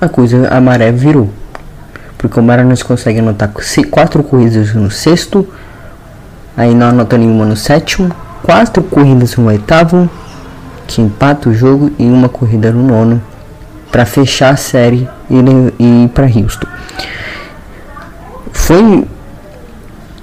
a 0.03 0.09
coisa 0.09 0.47
a 0.49 0.59
maré 0.61 0.91
virou. 0.91 1.29
Porque 2.17 2.39
o 2.39 2.43
Mariners 2.43 2.83
consegue 2.83 3.19
anotar 3.19 3.51
quatro 3.91 4.23
corridas 4.23 4.73
no 4.73 4.89
sexto, 4.89 5.47
aí 6.55 6.73
não 6.73 6.87
anota 6.87 7.17
nenhuma 7.17 7.45
no 7.45 7.57
sétimo, 7.57 8.09
quatro 8.41 8.81
corridas 8.83 9.35
no 9.35 9.47
oitavo, 9.47 10.09
que 10.87 11.01
empata 11.01 11.49
o 11.49 11.53
jogo, 11.53 11.91
e 11.99 12.05
uma 12.05 12.29
corrida 12.29 12.71
no 12.71 12.83
nono, 12.83 13.21
para 13.91 14.05
fechar 14.05 14.53
a 14.53 14.55
série 14.55 15.07
e, 15.29 15.35
e 15.77 16.05
ir 16.05 16.09
para 16.09 16.25
Houston. 16.25 16.67
Foi 18.53 19.05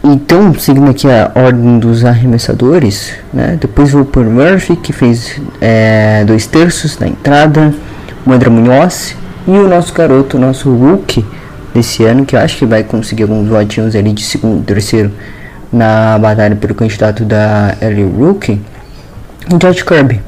então, 0.02 0.54
seguindo 0.54 0.90
aqui 0.90 1.06
a 1.06 1.30
ordem 1.34 1.78
dos 1.78 2.06
arremessadores, 2.06 3.12
né? 3.32 3.58
depois 3.60 3.94
o 3.94 4.02
por 4.02 4.24
Murphy, 4.24 4.74
que 4.76 4.94
fez 4.94 5.38
é, 5.60 6.24
dois 6.24 6.46
terços 6.46 6.98
na 6.98 7.06
entrada, 7.06 7.74
o 8.24 8.32
André 8.32 8.48
Munhoz 8.48 9.14
e 9.54 9.58
o 9.58 9.68
nosso 9.68 9.92
garoto, 9.92 10.36
o 10.36 10.40
nosso 10.40 10.72
rookie 10.72 11.24
desse 11.74 12.04
ano, 12.04 12.24
que 12.24 12.36
eu 12.36 12.40
acho 12.40 12.58
que 12.58 12.66
vai 12.66 12.84
conseguir 12.84 13.24
alguns 13.24 13.48
votinhos 13.48 13.96
ali 13.96 14.12
de 14.12 14.22
segundo, 14.22 14.64
terceiro 14.64 15.10
na 15.72 16.18
batalha 16.18 16.54
pelo 16.54 16.74
candidato 16.74 17.24
da 17.24 17.76
L 17.80 18.02
Rookie, 18.16 18.60
George 19.60 19.84
Kirby, 19.84 20.20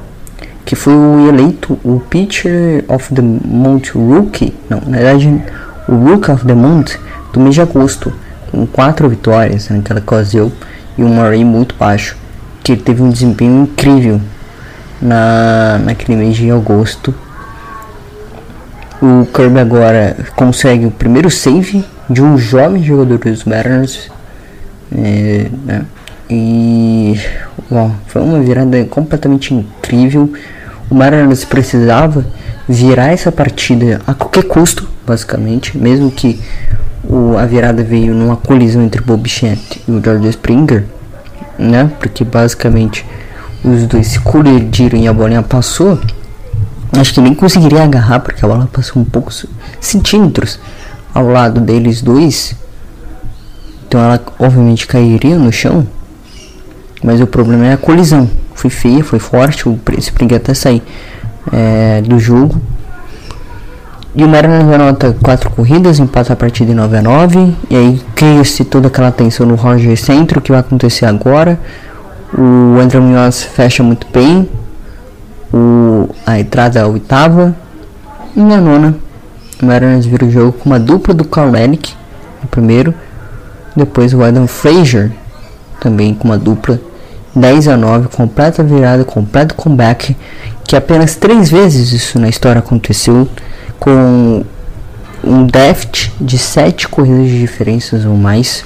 que 0.65 0.75
foi 0.75 0.93
o 0.93 1.29
eleito 1.29 1.79
o 1.83 2.01
Pitcher 2.01 2.83
of 2.87 3.13
the 3.13 3.21
Month 3.21 3.91
Rookie, 3.95 4.53
não, 4.69 4.81
na 4.85 4.97
verdade, 4.97 5.41
o 5.87 5.95
Rookie 5.95 6.31
of 6.31 6.45
the 6.45 6.53
Month 6.53 6.97
do 7.31 7.39
mês 7.39 7.55
de 7.55 7.61
agosto 7.61 8.13
com 8.51 8.65
quatro 8.67 9.09
vitórias 9.09 9.69
naquela 9.69 9.99
ocasião 9.99 10.51
e 10.97 11.03
um 11.03 11.21
array 11.21 11.43
muito 11.43 11.75
baixo, 11.75 12.15
que 12.63 12.73
ele 12.73 12.81
teve 12.81 13.01
um 13.01 13.09
desempenho 13.09 13.63
incrível 13.63 14.21
na, 15.01 15.79
naquele 15.83 16.17
mês 16.17 16.35
de 16.35 16.51
agosto. 16.51 17.13
O 19.03 19.25
Kirby 19.25 19.59
agora 19.59 20.15
consegue 20.33 20.85
o 20.85 20.91
primeiro 20.91 21.29
save 21.29 21.83
de 22.09 22.21
um 22.21 22.37
jovem 22.37 22.81
jogador 22.81 23.17
dos 23.17 23.43
Mariners. 23.43 24.09
É, 24.95 25.47
né? 25.65 25.81
E 26.29 27.19
bom, 27.69 27.93
foi 28.07 28.21
uma 28.21 28.39
virada 28.39 28.81
completamente 28.85 29.53
incrível. 29.53 30.31
O 30.89 30.95
Mariners 30.95 31.43
precisava 31.43 32.25
virar 32.65 33.07
essa 33.07 33.29
partida 33.29 33.99
a 34.07 34.13
qualquer 34.13 34.45
custo, 34.45 34.87
basicamente, 35.05 35.77
mesmo 35.77 36.09
que 36.09 36.39
o, 37.03 37.37
a 37.37 37.45
virada 37.45 37.83
veio 37.83 38.13
numa 38.13 38.37
colisão 38.37 38.81
entre 38.81 39.01
Bob 39.01 39.27
Chant 39.27 39.81
e 39.85 39.91
o 39.91 40.01
George 40.01 40.29
Springer, 40.29 40.85
né? 41.59 41.91
Porque 41.99 42.23
basicamente 42.23 43.05
os 43.65 43.85
dois 43.85 44.07
se 44.07 44.19
colidiram 44.21 44.97
e 44.97 45.09
a 45.09 45.13
bolinha 45.13 45.41
passou. 45.41 45.99
Acho 46.97 47.13
que 47.13 47.21
nem 47.21 47.33
conseguiria 47.33 47.83
agarrar 47.83 48.19
porque 48.19 48.45
a 48.45 48.47
bola 48.47 48.69
passou 48.71 49.01
um 49.01 49.05
pouco 49.05 49.31
centímetros 49.79 50.59
ao 51.13 51.27
lado 51.27 51.59
deles 51.59 52.01
dois. 52.01 52.55
Então 53.87 53.99
ela 53.99 54.21
obviamente 54.39 54.85
cairia 54.87 55.37
no 55.37 55.51
chão. 55.51 55.87
Mas 57.03 57.19
o 57.19 57.27
problema 57.27 57.65
é 57.65 57.73
a 57.73 57.77
colisão. 57.77 58.29
Foi 58.55 58.69
feia, 58.69 59.03
foi 59.03 59.19
forte. 59.19 59.67
O 59.67 59.79
Springer 59.97 60.37
até 60.37 60.53
sair 60.53 60.81
é, 61.51 62.01
do 62.01 62.19
jogo. 62.19 62.61
E 64.15 64.23
o 64.23 64.27
Mariners 64.27 64.71
anota 64.71 65.15
4 65.21 65.49
corridas, 65.49 65.99
empata 65.99 66.33
a 66.33 66.35
partida 66.35 66.71
em 66.71 66.75
9 66.75 66.97
a 66.97 67.01
9. 67.01 67.55
E 67.69 67.75
aí 67.75 68.01
cria-se 68.15 68.63
toda 68.63 68.87
aquela 68.87 69.11
tensão 69.11 69.45
no 69.45 69.55
Roger 69.55 69.97
Centro, 69.97 70.39
o 70.39 70.41
que 70.41 70.51
vai 70.51 70.61
acontecer 70.61 71.05
agora. 71.05 71.59
O 72.37 72.79
André 72.79 72.99
Munhoz 72.99 73.43
fecha 73.43 73.81
muito 73.81 74.07
bem. 74.13 74.47
O, 75.53 76.09
a 76.25 76.39
entrada 76.39 76.79
é 76.79 76.81
a 76.81 76.87
oitava. 76.87 77.55
E 78.35 78.39
na 78.39 78.57
nona, 78.57 78.95
o 79.61 79.65
Mariners 79.65 80.05
vira 80.05 80.25
o 80.25 80.31
jogo 80.31 80.53
com 80.53 80.69
uma 80.69 80.79
dupla 80.79 81.13
do 81.13 81.23
Carl 81.23 81.51
Relic 81.51 81.93
no 82.41 82.47
primeiro. 82.47 82.93
Depois 83.75 84.13
o 84.13 84.23
Adam 84.23 84.47
Frazier 84.47 85.11
também 85.79 86.13
com 86.13 86.27
uma 86.27 86.37
dupla 86.37 86.79
10 87.35 87.67
a 87.67 87.77
9, 87.77 88.07
completa 88.09 88.63
virada, 88.63 89.03
completo 89.03 89.55
comeback, 89.55 90.15
que 90.63 90.75
apenas 90.75 91.15
três 91.15 91.49
vezes 91.49 91.91
isso 91.91 92.19
na 92.19 92.29
história 92.29 92.59
aconteceu, 92.59 93.27
com 93.79 94.43
um 95.23 95.45
déficit 95.45 96.13
de 96.21 96.37
7 96.37 96.87
corridas 96.87 97.27
de 97.27 97.39
diferenças 97.39 98.05
ou 98.05 98.15
mais. 98.15 98.63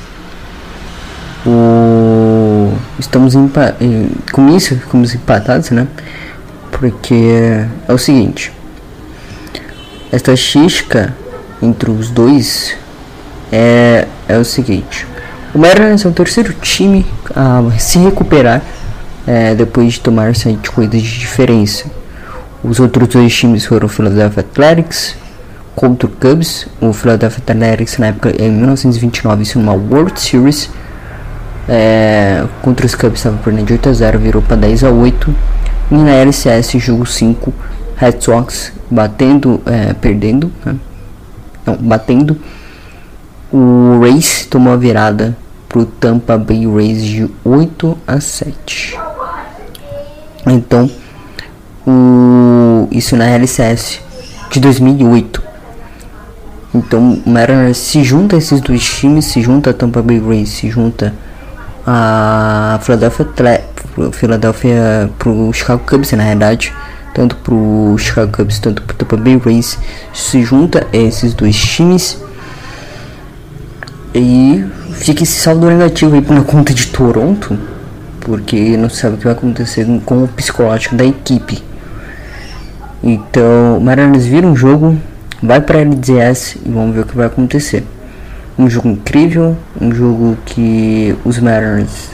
O... 1.45 2.73
Estamos 2.99 3.33
com 4.31 4.49
isso, 4.49 4.75
ficamos 4.75 5.15
empatados, 5.15 5.69
né? 5.71 5.87
Porque 6.79 7.67
é 7.87 7.93
o 7.93 7.97
seguinte: 7.97 8.51
a 10.11 10.15
estatística 10.15 11.15
entre 11.61 11.89
os 11.89 12.09
dois 12.09 12.75
é, 13.51 14.07
é 14.27 14.37
o 14.37 14.45
seguinte. 14.45 15.05
O 15.53 15.59
Mariners 15.59 16.05
é 16.05 16.07
o 16.07 16.11
terceiro 16.11 16.53
time 16.53 17.05
a 17.35 17.63
se 17.79 17.97
recuperar 17.97 18.61
é, 19.25 19.55
depois 19.55 19.93
de 19.93 19.99
tomar 20.01 20.35
sete 20.35 20.69
corridas 20.69 21.01
de 21.01 21.19
diferença. 21.19 21.85
Os 22.63 22.79
outros 22.79 23.07
dois 23.07 23.35
times 23.35 23.65
foram 23.65 23.87
o 23.87 23.89
Philadelphia 23.89 24.41
Athletics 24.41 25.15
contra 25.75 26.07
o 26.07 26.11
Cubs. 26.11 26.67
O 26.79 26.93
Philadelphia 26.93 27.41
Athletics 27.45 27.97
na 27.97 28.07
época 28.07 28.33
em 28.41 28.51
1929 28.51 29.43
isso 29.43 29.59
numa 29.59 29.73
World 29.73 30.19
Series. 30.19 30.69
É, 31.69 32.45
contra 32.61 32.85
os 32.85 32.95
Cubs 32.95 33.19
estava 33.19 33.37
perdendo 33.37 33.67
de 33.67 33.73
8 33.73 33.89
a 33.89 33.93
0, 33.93 34.19
virou 34.19 34.41
para 34.41 34.55
10 34.55 34.83
a 34.83 34.89
8. 34.89 35.35
E 35.89 35.95
na 35.95 36.11
LCS 36.11 36.71
jogo 36.79 37.05
5, 37.05 37.53
Red 37.95 38.19
Sox 38.19 38.73
batendo, 38.89 39.61
é, 39.65 39.93
perdendo, 39.93 40.51
né? 40.65 40.75
não, 41.65 41.75
batendo 41.75 42.37
o 43.51 43.99
Race 44.01 44.45
tomou 44.47 44.73
a 44.73 44.77
virada 44.77 45.37
pro 45.69 45.85
Tampa 45.85 46.37
Bay 46.37 46.65
Rays 46.67 47.03
de 47.03 47.29
8 47.43 47.97
a 48.05 48.19
7. 48.19 48.97
Então, 50.45 50.89
o, 51.85 52.87
isso 52.91 53.15
na 53.15 53.25
LCS 53.25 54.01
de 54.51 54.59
2008. 54.59 55.43
Então, 56.75 57.21
o 57.25 57.29
Mariners 57.29 57.77
se 57.77 58.03
junta 58.03 58.35
a 58.35 58.39
esses 58.39 58.59
dois 58.61 58.83
times, 58.83 59.25
se 59.25 59.41
junta 59.41 59.69
a 59.69 59.73
Tampa 59.73 60.01
Bay 60.01 60.19
Rays, 60.19 60.49
se 60.49 60.69
junta 60.69 61.13
a 61.89 62.79
Philadelphia, 62.81 63.25
Philadelphia 64.11 65.09
pro 65.17 65.53
Chicago 65.53 65.81
Cubs, 65.87 66.11
na 66.11 66.23
realidade, 66.23 66.73
tanto 67.13 67.37
pro 67.37 67.95
Chicago 67.97 68.29
Cubs, 68.35 68.59
tanto 68.59 68.81
pro 68.81 68.93
Tampa 68.93 69.15
Bay 69.15 69.37
Rays, 69.37 69.79
se 70.13 70.43
junta 70.43 70.85
esses 70.91 71.33
dois 71.33 71.55
times 71.55 72.21
e 74.13 74.65
fica 74.91 75.23
esse 75.23 75.39
saldo 75.39 75.65
negativo 75.67 76.15
aí 76.15 76.21
na 76.27 76.43
conta 76.43 76.73
de 76.73 76.87
Toronto, 76.87 77.57
porque 78.19 78.75
não 78.75 78.89
sabe 78.89 79.15
o 79.15 79.17
que 79.17 79.23
vai 79.23 79.33
acontecer 79.33 79.87
com 80.05 80.25
o 80.25 80.27
psicológico 80.27 80.93
da 80.93 81.05
equipe. 81.05 81.63
Então, 83.01 83.79
Mariners 83.79 84.25
vira 84.25 84.45
um 84.45 84.55
jogo, 84.55 84.99
vai 85.41 85.61
para 85.61 85.79
LDS 85.79 86.57
e 86.65 86.69
vamos 86.69 86.93
ver 86.93 87.01
o 87.01 87.05
que 87.05 87.15
vai 87.15 87.27
acontecer. 87.27 87.85
Um 88.57 88.69
jogo 88.69 88.89
incrível, 88.89 89.55
um 89.79 89.93
jogo 89.93 90.37
que 90.45 91.15
os 91.23 91.39
Mariners 91.39 92.09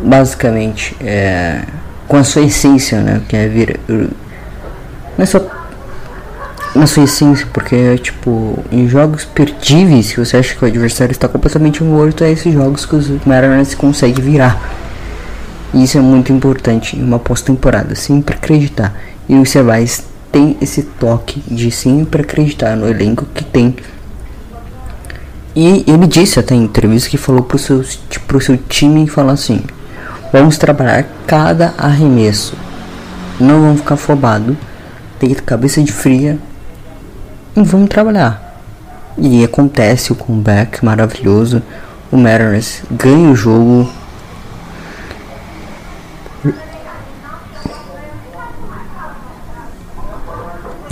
basicamente 0.00 0.94
é, 1.00 1.62
com 2.06 2.16
a 2.16 2.24
sua 2.24 2.42
essência, 2.42 3.00
né, 3.00 3.22
que 3.28 3.36
é 3.36 3.48
vir 3.48 3.80
não 3.88 5.22
é 5.22 5.26
só 5.26 5.40
na 6.74 6.86
sua 6.86 7.04
essência, 7.04 7.46
porque 7.52 7.96
tipo, 7.98 8.62
em 8.70 8.86
jogos 8.86 9.24
perdíveis, 9.24 10.06
se 10.06 10.16
você 10.16 10.36
acha 10.36 10.54
que 10.54 10.62
o 10.62 10.68
adversário 10.68 11.12
está 11.12 11.26
completamente 11.26 11.82
morto, 11.82 12.22
é 12.22 12.30
esses 12.30 12.52
jogos 12.52 12.84
que 12.84 12.94
os 12.94 13.08
Mariners 13.24 13.74
conseguem 13.74 14.22
virar. 14.22 14.60
E 15.72 15.82
isso 15.82 15.96
é 15.96 16.00
muito 16.02 16.32
importante 16.32 16.96
em 16.96 17.02
uma 17.02 17.18
pós-temporada, 17.18 17.94
sempre 17.94 18.36
acreditar. 18.36 18.94
E 19.26 19.34
o 19.36 19.46
Cervais 19.46 20.04
tem 20.30 20.56
esse 20.60 20.82
toque 20.82 21.42
de 21.46 21.70
sempre 21.70 22.22
acreditar 22.22 22.76
no 22.76 22.86
elenco 22.88 23.26
que 23.34 23.42
tem. 23.42 23.74
E 25.56 25.82
ele 25.86 26.06
disse 26.06 26.38
até 26.38 26.54
em 26.54 26.64
entrevista 26.64 27.08
que 27.08 27.16
falou 27.16 27.42
pro 27.42 27.58
seu, 27.58 27.82
pro 28.26 28.38
seu 28.42 28.58
time 28.58 29.08
falar 29.08 29.32
assim: 29.32 29.64
Vamos 30.30 30.58
trabalhar 30.58 31.06
cada 31.26 31.72
arremesso. 31.78 32.54
Não 33.40 33.62
vamos 33.62 33.80
ficar 33.80 33.94
afobado. 33.94 34.54
Ter 35.18 35.40
cabeça 35.40 35.82
de 35.82 35.90
fria 35.90 36.38
e 37.56 37.62
vamos 37.62 37.88
trabalhar. 37.88 38.60
E 39.16 39.42
acontece 39.42 40.12
o 40.12 40.14
comeback 40.14 40.84
maravilhoso. 40.84 41.62
O 42.12 42.18
Mariners 42.18 42.82
ganha 42.90 43.30
o 43.30 43.34
jogo. 43.34 43.90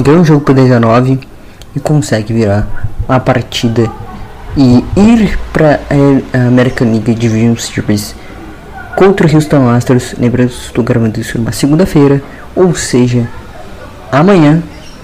Ganha 0.02 0.20
o 0.20 0.24
jogo 0.24 0.40
por 0.40 0.54
19 0.54 1.20
e 1.76 1.80
consegue 1.80 2.32
virar 2.32 2.66
a 3.06 3.20
partida 3.20 3.90
e 4.56 4.84
ir 4.96 5.38
para 5.52 5.80
a 6.34 6.46
American 6.46 6.90
League 6.90 7.14
Division 7.14 7.56
Series 7.56 8.14
contra 8.96 9.26
o 9.26 9.34
Houston 9.34 9.68
Astros. 9.68 10.14
Lembrando, 10.18 10.50
estou 10.50 10.84
gravando 10.84 11.20
isso 11.20 11.38
numa 11.38 11.52
segunda-feira, 11.52 12.22
ou 12.54 12.74
seja, 12.74 13.28
amanhã 14.10 14.62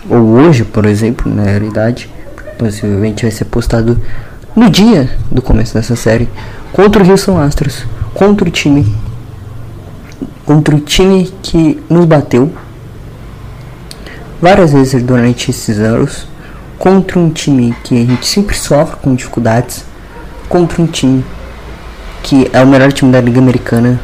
ou 0.08 0.18
hoje, 0.18 0.64
por 0.64 0.86
exemplo, 0.86 1.32
na 1.32 1.44
realidade, 1.44 2.08
possivelmente 2.58 3.22
vai 3.22 3.30
ser 3.30 3.44
postado 3.44 4.00
no 4.54 4.68
dia 4.68 5.10
do 5.30 5.40
começo 5.40 5.74
dessa 5.74 5.96
série 5.96 6.28
contra 6.72 7.02
o 7.02 7.10
Houston 7.10 7.40
Astros, 7.40 7.84
contra 8.14 8.48
o 8.48 8.50
time 8.50 8.94
contra 10.50 10.74
o 10.74 10.80
time 10.80 11.32
que 11.44 11.80
nos 11.88 12.06
bateu 12.06 12.52
várias 14.42 14.72
vezes 14.72 15.00
durante 15.00 15.48
esses 15.48 15.78
anos, 15.78 16.26
contra 16.80 17.18
um 17.18 17.28
time 17.28 17.76
que 17.84 17.94
a 17.94 18.06
gente 18.06 18.26
sempre 18.26 18.56
sofre 18.56 18.96
com 19.02 19.14
dificuldades, 19.14 19.84
contra 20.48 20.80
um 20.80 20.86
time 20.86 21.22
que 22.22 22.50
é 22.54 22.62
o 22.62 22.66
melhor 22.66 22.90
time 22.90 23.12
da 23.12 23.20
Liga 23.20 23.38
Americana 23.38 24.00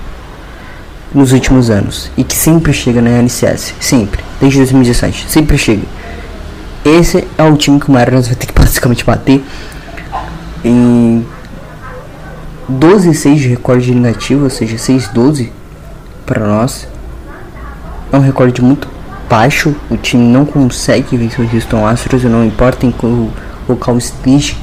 nos 1.15 1.33
últimos 1.33 1.71
anos 1.71 2.11
e 2.19 2.23
que 2.23 2.37
sempre 2.37 2.75
chega 2.75 3.01
na 3.01 3.09
LCS, 3.09 3.75
sempre, 3.81 4.23
desde 4.39 4.59
2017, 4.59 5.25
sempre 5.27 5.57
chega. 5.57 5.85
Esse 6.85 7.27
é 7.39 7.43
o 7.45 7.57
time 7.57 7.81
que 7.81 7.89
o 7.89 7.93
Mariners 7.93 8.27
vai 8.27 8.37
ter 8.37 8.47
que 8.47 8.53
basicamente 8.61 9.03
bater 9.07 9.43
em 10.63 11.27
12 12.69 13.15
6 13.15 13.41
de 13.41 13.49
recorde 13.49 13.95
negativo, 13.95 14.45
ou 14.45 14.51
seja, 14.51 14.77
6-12 14.77 15.49
para 16.27 16.47
nós. 16.47 16.87
É 18.13 18.19
um 18.19 18.21
recorde 18.21 18.61
muito 18.61 18.96
baixo, 19.29 19.75
o 19.91 19.97
time 19.97 20.25
não 20.25 20.45
consegue 20.45 21.17
vencer 21.17 21.45
o 21.45 21.55
Houston 21.55 21.87
Astros, 21.87 22.25
não 22.25 22.45
importa 22.45 22.87
em 22.87 22.91
qual 22.91 23.31
local 23.69 23.99
esteja. 23.99 24.55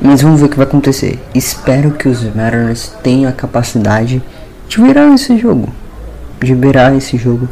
Mas 0.00 0.22
vamos 0.22 0.40
ver 0.40 0.46
o 0.46 0.48
que 0.48 0.56
vai 0.56 0.66
acontecer. 0.66 1.18
Espero 1.34 1.90
que 1.90 2.08
os 2.08 2.22
Mariners 2.34 2.92
tenham 3.02 3.28
a 3.28 3.32
capacidade 3.32 4.22
de 4.68 4.80
virar 4.80 5.12
esse 5.12 5.36
jogo. 5.36 5.68
De 6.40 6.54
virar 6.54 6.94
esse 6.94 7.16
jogo. 7.16 7.48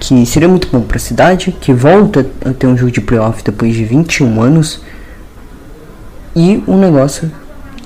Que 0.00 0.26
seria 0.26 0.48
muito 0.48 0.68
bom 0.72 0.80
para 0.80 0.96
a 0.96 1.00
cidade, 1.00 1.54
que 1.60 1.72
volta 1.72 2.26
a 2.44 2.52
ter 2.52 2.66
um 2.66 2.76
jogo 2.76 2.90
de 2.90 3.00
playoff 3.00 3.42
depois 3.44 3.74
de 3.74 3.84
21 3.84 4.40
anos. 4.40 4.80
E 6.34 6.62
um 6.66 6.78
negócio 6.78 7.30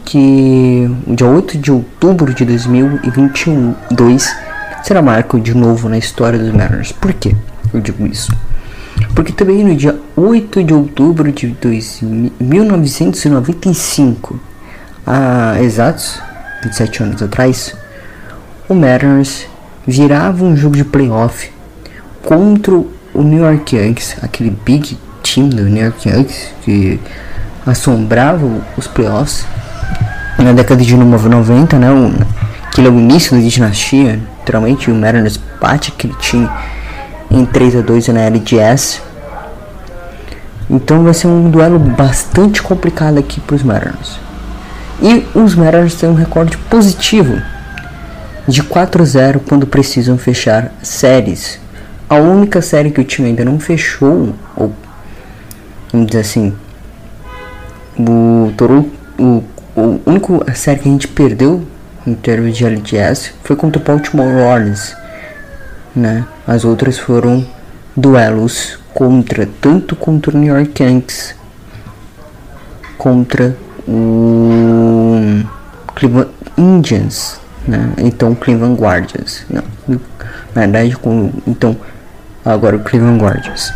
que 0.04 0.90
dia 1.06 1.26
8 1.26 1.58
de 1.58 1.70
outubro 1.70 2.34
de 2.34 2.44
2022 2.44 4.34
será 4.82 5.00
marco 5.00 5.40
de 5.40 5.54
novo 5.54 5.88
na 5.88 5.98
história 5.98 6.38
dos 6.38 6.52
Mariners. 6.52 6.92
Por 6.92 7.12
que 7.12 7.36
eu 7.72 7.80
digo 7.80 8.06
isso? 8.06 8.32
Porque 9.14 9.32
também 9.32 9.64
no 9.64 9.74
dia 9.74 9.98
8 10.16 10.64
de 10.64 10.74
outubro 10.74 11.32
de 11.32 11.56
1995, 12.40 14.40
há 15.06 15.56
exatos 15.60 16.20
27 16.62 17.02
anos 17.02 17.22
atrás, 17.22 17.74
o 18.68 18.74
Mariners 18.74 19.46
virava 19.86 20.44
um 20.44 20.56
jogo 20.56 20.76
de 20.76 20.84
playoff 20.84 21.50
contra 22.22 22.74
o 22.74 23.22
New 23.22 23.42
York 23.42 23.76
Yankees, 23.76 24.16
aquele 24.22 24.56
big 24.64 24.98
team 25.22 25.48
do 25.48 25.64
New 25.64 25.84
York 25.84 26.08
Yankees 26.08 26.48
que 26.62 27.00
assombrava 27.66 28.46
os 28.76 28.86
playoffs 28.86 29.44
na 30.38 30.52
década 30.52 30.82
de 30.82 30.96
90, 30.96 31.78
né? 31.78 31.88
Um, 32.72 32.82
aquele 32.82 32.88
é 32.88 32.90
o 32.90 32.98
início 32.98 33.36
da 33.36 33.46
dinastia, 33.46 34.18
literalmente 34.38 34.90
o 34.90 34.94
Mariners 34.94 35.38
bate 35.60 35.92
aquele 35.92 36.14
time 36.14 36.48
em 37.30 37.44
3 37.44 37.76
a 37.76 37.80
2 37.82 38.08
na 38.08 38.20
LGS 38.22 39.00
Então 40.70 41.04
vai 41.04 41.12
ser 41.12 41.26
um 41.26 41.50
duelo 41.50 41.78
bastante 41.78 42.62
complicado 42.62 43.18
aqui 43.18 43.40
para 43.40 43.56
os 43.56 43.62
Mariners. 43.62 44.18
E 45.02 45.26
os 45.38 45.54
Mariners 45.54 45.94
têm 45.96 46.08
um 46.08 46.14
recorde 46.14 46.56
positivo 46.56 47.40
de 48.48 48.62
4 48.62 49.02
a 49.02 49.04
0 49.04 49.40
quando 49.40 49.66
precisam 49.66 50.16
fechar 50.16 50.72
séries. 50.82 51.60
A 52.08 52.16
única 52.16 52.62
série 52.62 52.90
que 52.90 53.00
o 53.00 53.04
time 53.04 53.28
ainda 53.28 53.44
não 53.44 53.60
fechou, 53.60 54.34
ou 54.56 54.72
vamos 55.92 56.06
dizer 56.06 56.20
assim, 56.20 56.54
o 57.98 58.52
Toronto, 58.56 58.90
o, 59.18 59.44
o 59.76 60.00
único 60.06 60.42
série 60.54 60.80
que 60.80 60.88
a 60.88 60.92
gente 60.92 61.08
perdeu 61.08 61.66
em 62.06 62.14
termos 62.14 62.56
de 62.56 62.64
LGS 62.64 63.32
foi 63.42 63.56
contra 63.56 63.80
o 63.80 63.84
Baltimore 63.84 64.34
Orleans, 64.34 64.96
né? 65.94 66.24
As 66.46 66.64
outras 66.64 66.98
foram 66.98 67.46
duelos 67.96 68.78
contra 68.94 69.48
tanto 69.60 69.94
contra 69.94 70.34
o 70.34 70.38
New 70.38 70.54
York 70.54 70.82
Yankees 70.82 71.34
contra 72.98 73.56
o 73.86 75.42
Cleveland 75.94 76.30
Indians, 76.56 77.40
né? 77.66 77.92
Então 77.98 78.34
Cleveland 78.34 78.80
Guardians, 78.80 79.44
não, 79.48 79.62
na 80.54 80.62
verdade 80.62 80.96
com 80.96 81.30
então 81.46 81.76
agora 82.44 82.76
o 82.76 82.80
Cleveland 82.80 83.22
Guardians. 83.22 83.72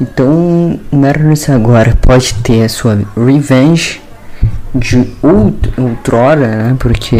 Então 0.00 0.80
o 0.90 0.96
Mariners 0.96 1.48
agora 1.48 1.96
pode 2.00 2.34
ter 2.42 2.64
a 2.64 2.68
sua 2.68 2.98
revenge 3.16 4.02
de 4.74 4.98
out 5.22 5.72
outrora, 5.78 6.46
né? 6.46 6.76
Porque 6.78 7.16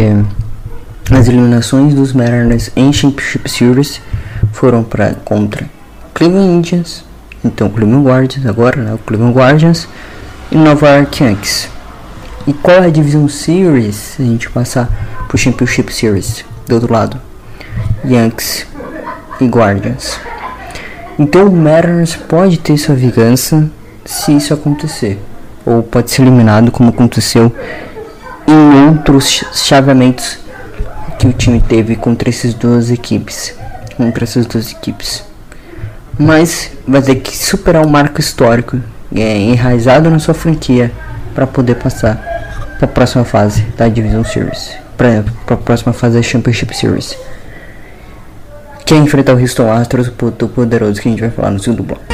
as 1.11 1.29
eliminações 1.29 1.95
dos 1.95 2.13
Mariners 2.13 2.71
em 2.75 2.93
Championship 2.93 3.49
Series 3.49 4.01
foram 4.53 4.83
para 4.83 5.15
contra 5.25 5.69
Cleveland 6.13 6.51
Indians, 6.51 7.05
então 7.45 7.69
Cleveland 7.69 8.07
Guardians 8.07 8.47
agora, 8.47 8.83
né? 8.83 8.95
O 8.95 8.99
Cleveland 8.99 9.37
Guardians 9.37 9.89
e 10.51 10.57
Nova 10.57 10.89
York 10.89 11.23
Yankees. 11.23 11.69
E 12.47 12.53
qual 12.53 12.83
é 12.83 12.87
a 12.87 12.91
Division 12.91 13.27
Series? 13.29 13.95
Se 13.95 14.23
a 14.23 14.25
gente 14.25 14.51
passar 14.51 14.91
pro 15.29 15.39
Championship 15.39 15.93
Series 15.93 16.45
do 16.67 16.75
outro 16.75 16.93
lado, 16.93 17.21
Yankees 18.05 18.67
e 19.41 19.47
Guardians. 19.47 20.19
Então 21.19 21.47
o 21.47 21.53
Mariners 21.57 22.17
pode 22.17 22.59
ter 22.59 22.77
sua 22.77 22.95
vingança 22.95 23.71
se 24.05 24.37
isso 24.37 24.53
acontecer, 24.53 25.19
ou 25.65 25.83
pode 25.83 26.11
ser 26.11 26.23
eliminado 26.23 26.71
como 26.71 26.91
aconteceu 26.91 27.55
em 28.47 28.89
outros 28.89 29.45
chaveamentos 29.53 30.39
que 31.19 31.27
o 31.27 31.33
time 31.33 31.61
teve 31.61 31.97
contra 31.97 32.29
essas 32.29 32.55
duas 32.55 32.91
equipes, 32.91 33.55
contra 33.97 34.25
essas 34.25 34.47
duas 34.47 34.71
equipes. 34.73 35.25
Mas 36.19 36.71
vai 36.87 37.03
ter 37.03 37.17
que 37.17 37.37
superar 37.37 37.85
um 37.85 37.89
marco 37.89 38.21
histórico 38.21 38.81
é, 39.15 39.39
enraizado 39.39 40.11
na 40.11 40.19
sua 40.19 40.35
franquia 40.35 40.93
para 41.35 41.47
poder 41.47 41.77
passar 41.77 42.17
para 42.79 42.87
a 42.87 42.89
próxima 42.89 43.25
fase 43.25 43.63
da 43.77 43.89
Division 43.89 44.25
Series, 44.25 44.73
para 44.97 45.25
a 45.49 45.57
próxima 45.57 45.93
fase 45.93 46.17
da 46.17 46.23
Championship 46.23 46.77
Series 46.77 47.17
que 48.85 48.93
é 48.93 48.99
enfrentar 48.99 49.35
o 49.35 49.39
Houston 49.39 49.71
Astros, 49.71 50.09
o 50.09 50.13
poderoso 50.49 51.01
que 51.01 51.09
a 51.09 51.11
gente 51.11 51.21
vai 51.21 51.31
falar 51.31 51.51
no 51.51 51.59
segundo 51.59 51.83
bloco. 51.83 52.14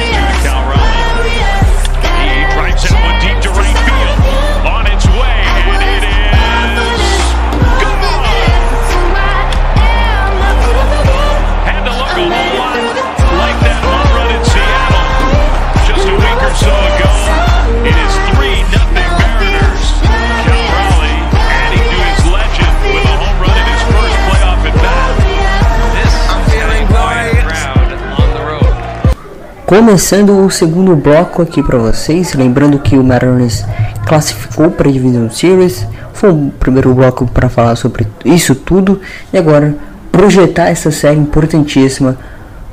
Começando 29.71 30.45
o 30.45 30.51
segundo 30.51 30.97
bloco 30.97 31.41
aqui 31.41 31.63
para 31.63 31.77
vocês, 31.77 32.33
lembrando 32.33 32.77
que 32.77 32.97
o 32.97 33.03
Mariners 33.05 33.63
classificou 34.05 34.69
para 34.69 34.89
a 34.89 34.91
Division 34.91 35.29
Series. 35.29 35.87
Foi 36.11 36.29
o 36.29 36.51
primeiro 36.59 36.93
bloco 36.93 37.25
para 37.25 37.47
falar 37.47 37.77
sobre 37.77 38.05
isso 38.25 38.53
tudo 38.53 38.99
e 39.31 39.37
agora 39.37 39.73
projetar 40.11 40.67
essa 40.67 40.91
série 40.91 41.17
importantíssima 41.17 42.17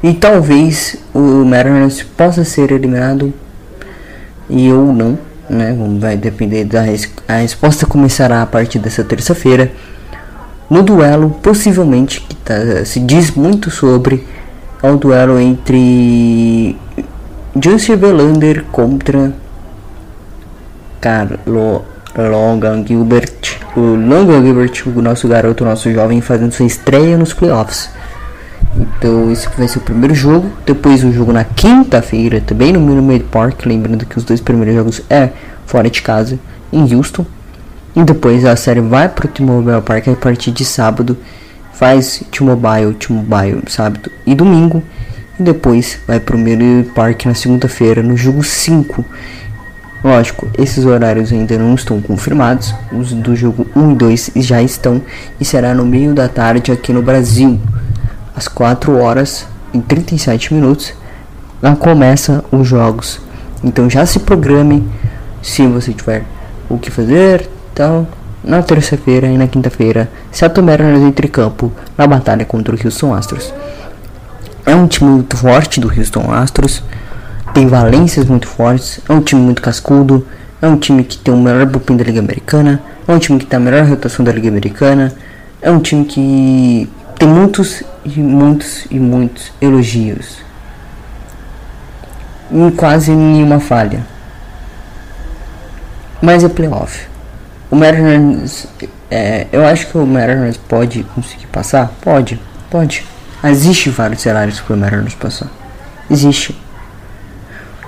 e 0.03 0.13
talvez 0.13 0.97
o 1.15 1.45
Mariners 1.45 2.03
possa 2.03 2.43
ser 2.43 2.73
eliminado 2.73 3.33
e 4.51 4.73
ou 4.73 4.93
não, 4.93 5.17
né? 5.49 5.77
Vai 6.01 6.17
depender 6.17 6.65
da 6.65 6.81
res 6.81 7.09
a 7.29 7.35
resposta 7.35 7.87
começará 7.87 8.43
a 8.43 8.47
partir 8.47 8.81
dessa 8.81 9.05
terça-feira. 9.05 9.71
No 10.69 10.83
duelo, 10.83 11.31
possivelmente 11.41 12.21
que 12.23 12.35
tá, 12.35 12.85
se 12.85 12.99
diz 12.99 13.31
muito 13.31 13.71
sobre 13.71 14.27
é 14.83 14.91
o 14.91 14.97
duelo 14.97 15.39
entre 15.41 16.77
Jussi 17.62 17.97
Verlander 17.97 18.64
contra 18.71 19.33
Carlo 21.01 21.85
Logan 22.16 22.85
Gilbert. 22.87 23.59
O 23.77 23.81
Logan 23.81 24.42
Gilbert, 24.42 24.83
o 24.87 25.03
nosso 25.03 25.27
garoto, 25.27 25.64
o 25.64 25.66
nosso 25.66 25.92
jovem, 25.92 26.21
fazendo 26.21 26.53
sua 26.53 26.66
estreia 26.66 27.16
nos 27.16 27.33
playoffs. 27.33 27.90
Então 28.77 29.31
esse 29.33 29.49
vai 29.57 29.66
ser 29.66 29.79
o 29.79 29.83
primeiro 29.83 30.14
jogo. 30.14 30.51
Depois 30.64 31.03
o 31.03 31.12
jogo 31.12 31.33
na 31.33 31.44
quinta-feira, 31.44 32.40
também 32.40 32.73
no 32.73 32.81
Minute 32.81 33.25
Park. 33.25 33.64
Lembrando 33.66 34.07
que 34.07 34.18
os 34.18 34.25
dois 34.25 34.40
primeiros 34.40 34.75
jogos 34.75 35.03
é 35.11 35.31
fora 35.66 35.90
de 35.90 36.03
casa, 36.03 36.38
em 36.73 36.94
Houston. 36.94 37.27
E 37.97 38.05
depois 38.05 38.44
a 38.44 38.55
série 38.55 38.81
vai 38.81 39.09
pro 39.09 39.27
T-Mobile 39.27 39.83
Park 39.83 40.09
a 40.09 40.14
partir 40.14 40.53
de 40.53 40.64
sábado. 40.64 41.16
Faz 41.73 42.23
T-Mobile, 42.31 42.94
T-Mobile, 42.94 43.62
sábado 43.68 44.11
e 44.27 44.35
domingo. 44.35 44.83
E 45.38 45.42
depois 45.42 45.98
vai 46.07 46.18
pro 46.18 46.37
Minute 46.37 46.90
Park 46.90 47.27
na 47.27 47.35
segunda-feira, 47.35 48.03
no 48.03 48.16
jogo 48.16 48.42
5. 48.42 49.05
Lógico, 50.03 50.48
esses 50.57 50.85
horários 50.85 51.33
ainda 51.33 51.57
não 51.59 51.74
estão 51.74 52.01
confirmados. 52.01 52.74
Os 52.92 53.12
do 53.12 53.37
jogo 53.37 53.66
1 53.74 53.92
e 53.92 53.94
2 53.94 54.31
já 54.37 54.62
estão. 54.62 55.01
E 55.40 55.44
será 55.44 55.74
no 55.74 55.85
meio 55.85 56.14
da 56.14 56.29
tarde 56.29 56.72
aqui 56.72 56.92
no 56.92 57.03
Brasil 57.03 57.61
às 58.35 58.48
4 58.48 58.96
horas 58.96 59.46
e 59.72 59.81
37 59.81 60.55
minutos 60.55 60.94
lá 61.62 61.74
começa 61.77 62.44
os 62.51 62.66
jogos. 62.66 63.20
Então 63.62 63.90
já 63.90 64.07
se 64.07 64.20
programe 64.20 64.88
se 65.42 65.66
você 65.66 65.92
tiver 65.92 66.24
o 66.68 66.79
que 66.79 66.90
fazer, 66.90 67.48
então 67.72 68.07
na 68.42 68.62
terça-feira 68.62 69.27
e 69.27 69.37
na 69.37 69.48
quinta-feira, 69.48 70.09
Seattle 70.31 70.64
Mariners 70.64 71.03
entre 71.03 71.29
campo 71.29 71.72
na 71.96 72.07
batalha 72.07 72.44
contra 72.44 72.74
o 72.74 72.79
Houston 72.83 73.12
Astros. 73.12 73.53
É 74.68 74.74
um 74.74 74.87
time 74.87 75.09
muito 75.09 75.35
forte 75.35 75.81
do 75.81 75.88
Houston 75.88 76.31
Astros, 76.31 76.83
tem 77.54 77.66
valências 77.66 78.26
muito 78.26 78.46
fortes, 78.46 79.00
é 79.09 79.12
um 79.14 79.22
time 79.22 79.40
muito 79.40 79.62
cascudo, 79.62 80.28
é 80.61 80.68
um 80.68 80.76
time 80.76 81.02
que 81.04 81.16
tem 81.16 81.33
o 81.33 81.38
melhor 81.38 81.64
bullpen 81.64 81.96
da 81.96 82.04
Liga 82.04 82.18
Americana, 82.18 82.83
é 83.07 83.11
um 83.11 83.18
time 83.18 83.38
que 83.38 83.46
tem 83.46 83.57
a 83.57 83.61
melhor 83.61 83.87
rotação 83.87 84.22
da 84.22 84.31
Liga 84.31 84.46
Americana, 84.46 85.14
é 85.62 85.70
um 85.70 85.81
time 85.81 86.04
que 86.04 86.87
tem 87.18 87.26
muitos 87.26 87.83
e 88.04 88.20
muitos 88.20 88.85
e 88.90 89.00
muitos 89.00 89.50
elogios. 89.59 90.37
E 92.52 92.70
quase 92.72 93.11
nenhuma 93.12 93.61
falha. 93.61 94.04
Mas 96.20 96.44
é 96.44 96.48
playoff. 96.50 97.09
O 97.70 97.74
Mariners, 97.74 98.66
é, 99.11 99.46
eu 99.50 99.64
acho 99.64 99.87
que 99.87 99.96
o 99.96 100.07
Mariners 100.07 100.59
pode 100.59 101.04
conseguir 101.14 101.46
passar? 101.46 101.90
Pode, 102.02 102.38
pode. 102.70 103.07
Existe 103.44 103.88
vários 103.90 104.20
cenários 104.20 104.61
para 104.61 104.74
o 104.74 104.79
Mariners 104.79 105.14
passar. 105.14 105.48
Existe. 106.11 106.61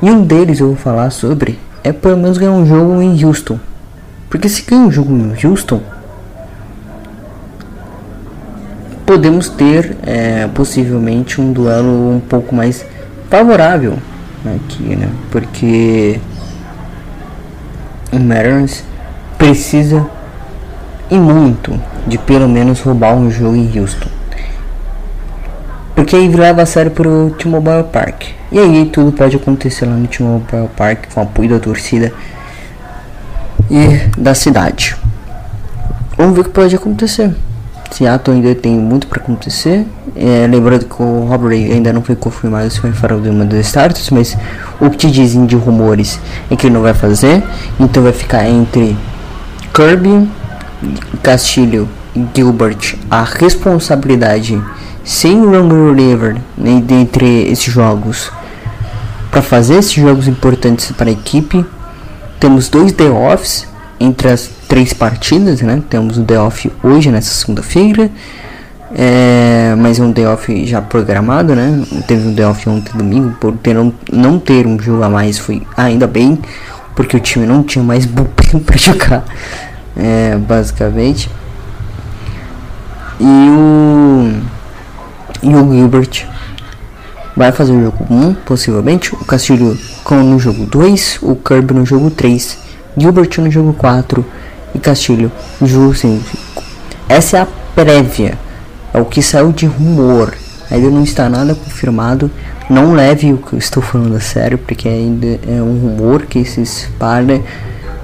E 0.01 0.11
um 0.11 0.25
deles 0.25 0.61
eu 0.61 0.69
vou 0.69 0.77
falar 0.77 1.11
sobre 1.11 1.59
é 1.83 1.93
pelo 1.93 2.17
menos 2.17 2.39
ganhar 2.39 2.53
um 2.53 2.65
jogo 2.65 3.03
em 3.03 3.25
Houston. 3.25 3.59
Porque 4.29 4.49
se 4.49 4.63
ganhar 4.63 4.83
um 4.83 4.93
jogo 4.93 5.13
em 5.13 5.35
Houston, 5.45 5.83
podemos 9.05 9.49
ter 9.49 9.97
é, 10.05 10.47
possivelmente 10.55 11.41
um 11.41 11.53
duelo 11.53 12.15
um 12.15 12.21
pouco 12.21 12.55
mais 12.55 12.87
favorável 13.29 13.99
aqui, 14.47 14.95
né? 14.95 15.09
Porque 15.33 16.21
o 18.13 18.21
Mariners 18.21 18.85
precisa 19.37 20.07
e 21.11 21.19
muito 21.19 21.79
de 22.07 22.19
pelo 22.19 22.49
menos 22.49 22.81
roubar 22.81 23.15
um 23.15 23.29
jogo 23.31 23.57
em 23.57 23.79
Houston. 23.79 24.20
Porque 25.95 26.17
aí 26.17 26.29
leva 26.29 26.63
a 26.63 26.67
sério 26.67 26.91
pro 26.91 27.35
T-Mobile 27.39 27.85
Park. 27.93 28.29
E 28.51 28.59
aí 28.59 28.87
tudo 28.87 29.13
pode 29.13 29.37
acontecer 29.37 29.87
lá 29.87 29.95
no 29.95 30.07
T-Mobile 30.07 30.69
Park 30.77 31.13
com 31.13 31.21
o 31.21 31.23
apoio 31.25 31.51
da 31.51 31.59
torcida 31.59 32.13
e 33.71 33.99
da 34.19 34.35
cidade. 34.35 34.97
Vamos 36.17 36.35
ver 36.35 36.41
o 36.41 36.45
que 36.45 36.51
pode 36.51 36.75
acontecer. 36.75 37.35
Seattle 37.91 38.37
ainda 38.37 38.55
tem 38.55 38.73
muito 38.73 39.07
para 39.07 39.21
acontecer. 39.21 39.87
É, 40.17 40.47
lembrando 40.47 40.85
que 40.85 41.03
o 41.03 41.25
Robert 41.25 41.53
ainda 41.53 41.93
não 41.93 42.03
foi 42.03 42.15
confirmado 42.15 42.71
se 42.71 42.81
vai 42.81 42.93
fazer 42.93 43.31
uma 43.31 43.45
dos 43.45 43.59
starters, 43.61 44.11
mas 44.11 44.37
o 44.81 44.91
que 44.91 45.11
dizem 45.11 45.47
de 45.47 45.57
rumores 45.57 46.21
é 46.51 46.57
que 46.57 46.67
ele 46.67 46.75
não 46.75 46.83
vai 46.83 46.95
fazer. 46.95 47.43
Então 47.79 48.03
vai 48.03 48.13
ficar 48.13 48.49
entre 48.49 48.97
Kirby, 49.75 50.29
Castilho 51.23 51.89
e 52.15 52.25
Gilbert 52.35 52.97
a 53.11 53.23
responsabilidade 53.23 54.61
sem 55.05 55.41
o 55.41 55.51
Rumble 55.51 55.95
River 55.95 56.37
né, 56.57 56.83
dentre 56.85 57.45
esses 57.51 57.73
jogos 57.73 58.31
para 59.31 59.43
fazer 59.43 59.77
esses 59.77 59.93
jogos 59.93 60.27
importantes 60.27 60.91
para 60.93 61.09
a 61.09 61.13
equipe. 61.13 61.65
Temos 62.39 62.69
dois 62.69 62.93
day 62.93 63.09
offs 63.09 63.67
entre 63.99 64.29
as 64.29 64.51
três 64.67 64.93
partidas, 64.93 65.61
né? 65.61 65.83
Temos 65.89 66.17
o 66.17 66.23
day 66.23 66.39
off 66.39 66.71
hoje 66.83 67.11
nessa 67.11 67.33
segunda-feira, 67.33 68.11
é, 68.95 69.75
mas 69.77 70.01
é 70.01 70.03
um 70.03 70.11
day 70.11 70.27
off 70.27 70.67
já 70.67 70.81
programado, 70.81 71.55
né? 71.55 71.85
Teve 72.07 72.29
um 72.29 72.33
day 72.33 72.45
off 72.45 72.69
ontem 72.69 72.97
domingo 72.97 73.37
por 73.41 73.53
ter 73.59 73.75
não, 73.75 73.93
não 74.11 74.39
ter 74.39 74.67
um 74.67 74.79
jogo 74.79 75.03
a 75.03 75.09
mais 75.09 75.39
foi 75.39 75.63
ainda 75.77 76.07
bem, 76.07 76.39
porque 76.97 77.17
o 77.17 77.21
time 77.21 77.47
não 77.47 77.63
tinha 77.63 77.85
mais 77.85 78.07
bullpen 78.07 78.61
para 78.65 78.77
jogar, 78.77 79.25
é, 79.97 80.37
basicamente. 80.37 81.31
E 83.21 83.51
o 83.51 84.33
e 85.43 85.55
o 85.55 85.73
Gilbert 85.73 86.27
vai 87.37 87.53
fazer 87.53 87.73
o 87.73 87.83
jogo 87.83 88.07
1, 88.11 88.35
possivelmente, 88.45 89.15
o 89.15 89.25
Castilho 89.25 89.79
com 90.05 90.17
no 90.17 90.39
jogo 90.39 90.67
2, 90.67 91.21
o 91.23 91.35
Kirby 91.37 91.75
no 91.75 91.87
jogo 91.87 92.11
3, 92.11 92.59
Gilbert 92.97 93.31
no 93.39 93.51
jogo 93.51 93.73
4 93.73 94.25
e 94.75 94.79
Castilho 94.79 95.31
no 95.61 95.67
jogo 95.67 95.95
5. 95.95 96.23
Essa 97.09 97.39
é 97.39 97.41
a 97.41 97.49
prévia, 97.75 98.39
é 98.93 99.01
o 99.01 99.05
que 99.05 99.23
saiu 99.23 99.53
de 99.53 99.67
rumor, 99.67 100.35
ainda 100.71 100.91
não 100.91 101.03
está 101.03 101.29
nada 101.29 101.55
confirmado. 101.55 102.31
Não 102.69 102.93
leve 102.93 103.33
o 103.33 103.39
que 103.39 103.55
eu 103.55 103.59
estou 103.59 103.83
falando 103.83 104.15
a 104.15 104.21
sério, 104.21 104.57
porque 104.57 104.89
ainda 104.89 105.27
é 105.27 105.61
um 105.61 105.77
rumor 105.77 106.23
que 106.27 106.45
se 106.45 106.61
espalha. 106.61 107.43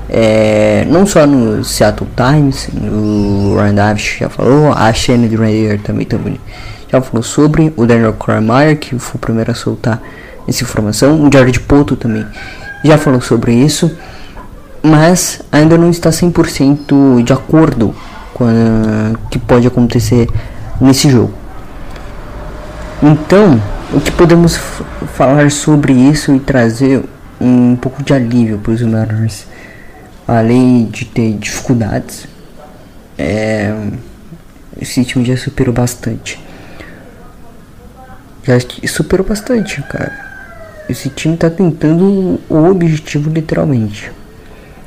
É, 0.09 0.85
não 0.89 1.07
só 1.07 1.25
no 1.25 1.65
Seattle 1.65 2.09
Times, 2.17 2.69
o 2.75 3.57
Davis 3.73 4.17
já 4.19 4.29
falou, 4.29 4.73
a 4.73 4.93
Shannon 4.93 5.37
Raider 5.37 5.81
também, 5.81 6.05
também 6.05 6.41
já 6.91 7.01
falou 7.01 7.23
sobre, 7.23 7.73
o 7.77 7.87
Daniel 7.87 8.13
Kramer, 8.13 8.79
que 8.79 8.99
foi 8.99 9.17
o 9.17 9.19
primeiro 9.19 9.51
a 9.51 9.55
soltar 9.55 10.01
essa 10.47 10.63
informação, 10.63 11.21
o 11.23 11.33
Jared 11.33 11.59
Poto 11.61 11.97
também 11.97 12.25
já 12.85 12.97
falou 12.97 13.21
sobre 13.21 13.53
isso, 13.53 13.97
mas 14.83 15.43
ainda 15.51 15.77
não 15.77 15.91
está 15.91 16.11
100% 16.11 17.23
de 17.23 17.33
acordo 17.33 17.95
com 18.33 18.45
o 18.45 19.29
que 19.29 19.39
pode 19.39 19.67
acontecer 19.67 20.29
nesse 20.81 21.11
jogo. 21.11 21.33
Então, 23.03 23.61
o 23.93 24.01
que 24.01 24.11
podemos 24.13 24.57
falar 25.15 25.51
sobre 25.51 25.93
isso 25.93 26.35
e 26.35 26.41
trazer 26.41 27.03
um 27.41 27.77
pouco 27.77 28.03
de 28.03 28.15
alívio 28.15 28.59
para 28.59 28.73
os 28.73 28.83
Mariners, 28.83 29.47
além 30.27 30.87
de 30.87 31.05
ter 31.05 31.33
dificuldades, 31.35 32.27
é, 33.19 33.75
esse 34.81 35.05
time 35.05 35.25
já 35.25 35.37
superou 35.37 35.75
bastante. 35.75 36.46
Já 38.47 38.55
superou 38.87 39.27
bastante, 39.27 39.83
cara. 39.83 40.13
Esse 40.89 41.09
time 41.11 41.37
tá 41.37 41.51
tentando 41.51 42.41
o 42.49 42.71
objetivo 42.71 43.29
literalmente. 43.29 44.13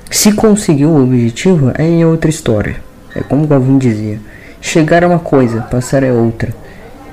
Se 0.10 0.32
conseguiu 0.32 0.91
o 0.91 1.04
objetivo, 1.04 1.74
aí 1.78 2.02
é 2.02 2.08
outra 2.08 2.30
história. 2.30 2.78
É 3.13 3.19
como 3.22 3.43
o 3.43 3.48
Galvin 3.48 3.78
dizia: 3.78 4.17
chegar 4.62 5.04
é 5.04 5.08
uma 5.08 5.19
coisa, 5.19 5.62
passar 5.63 6.04
é 6.04 6.12
outra. 6.12 6.56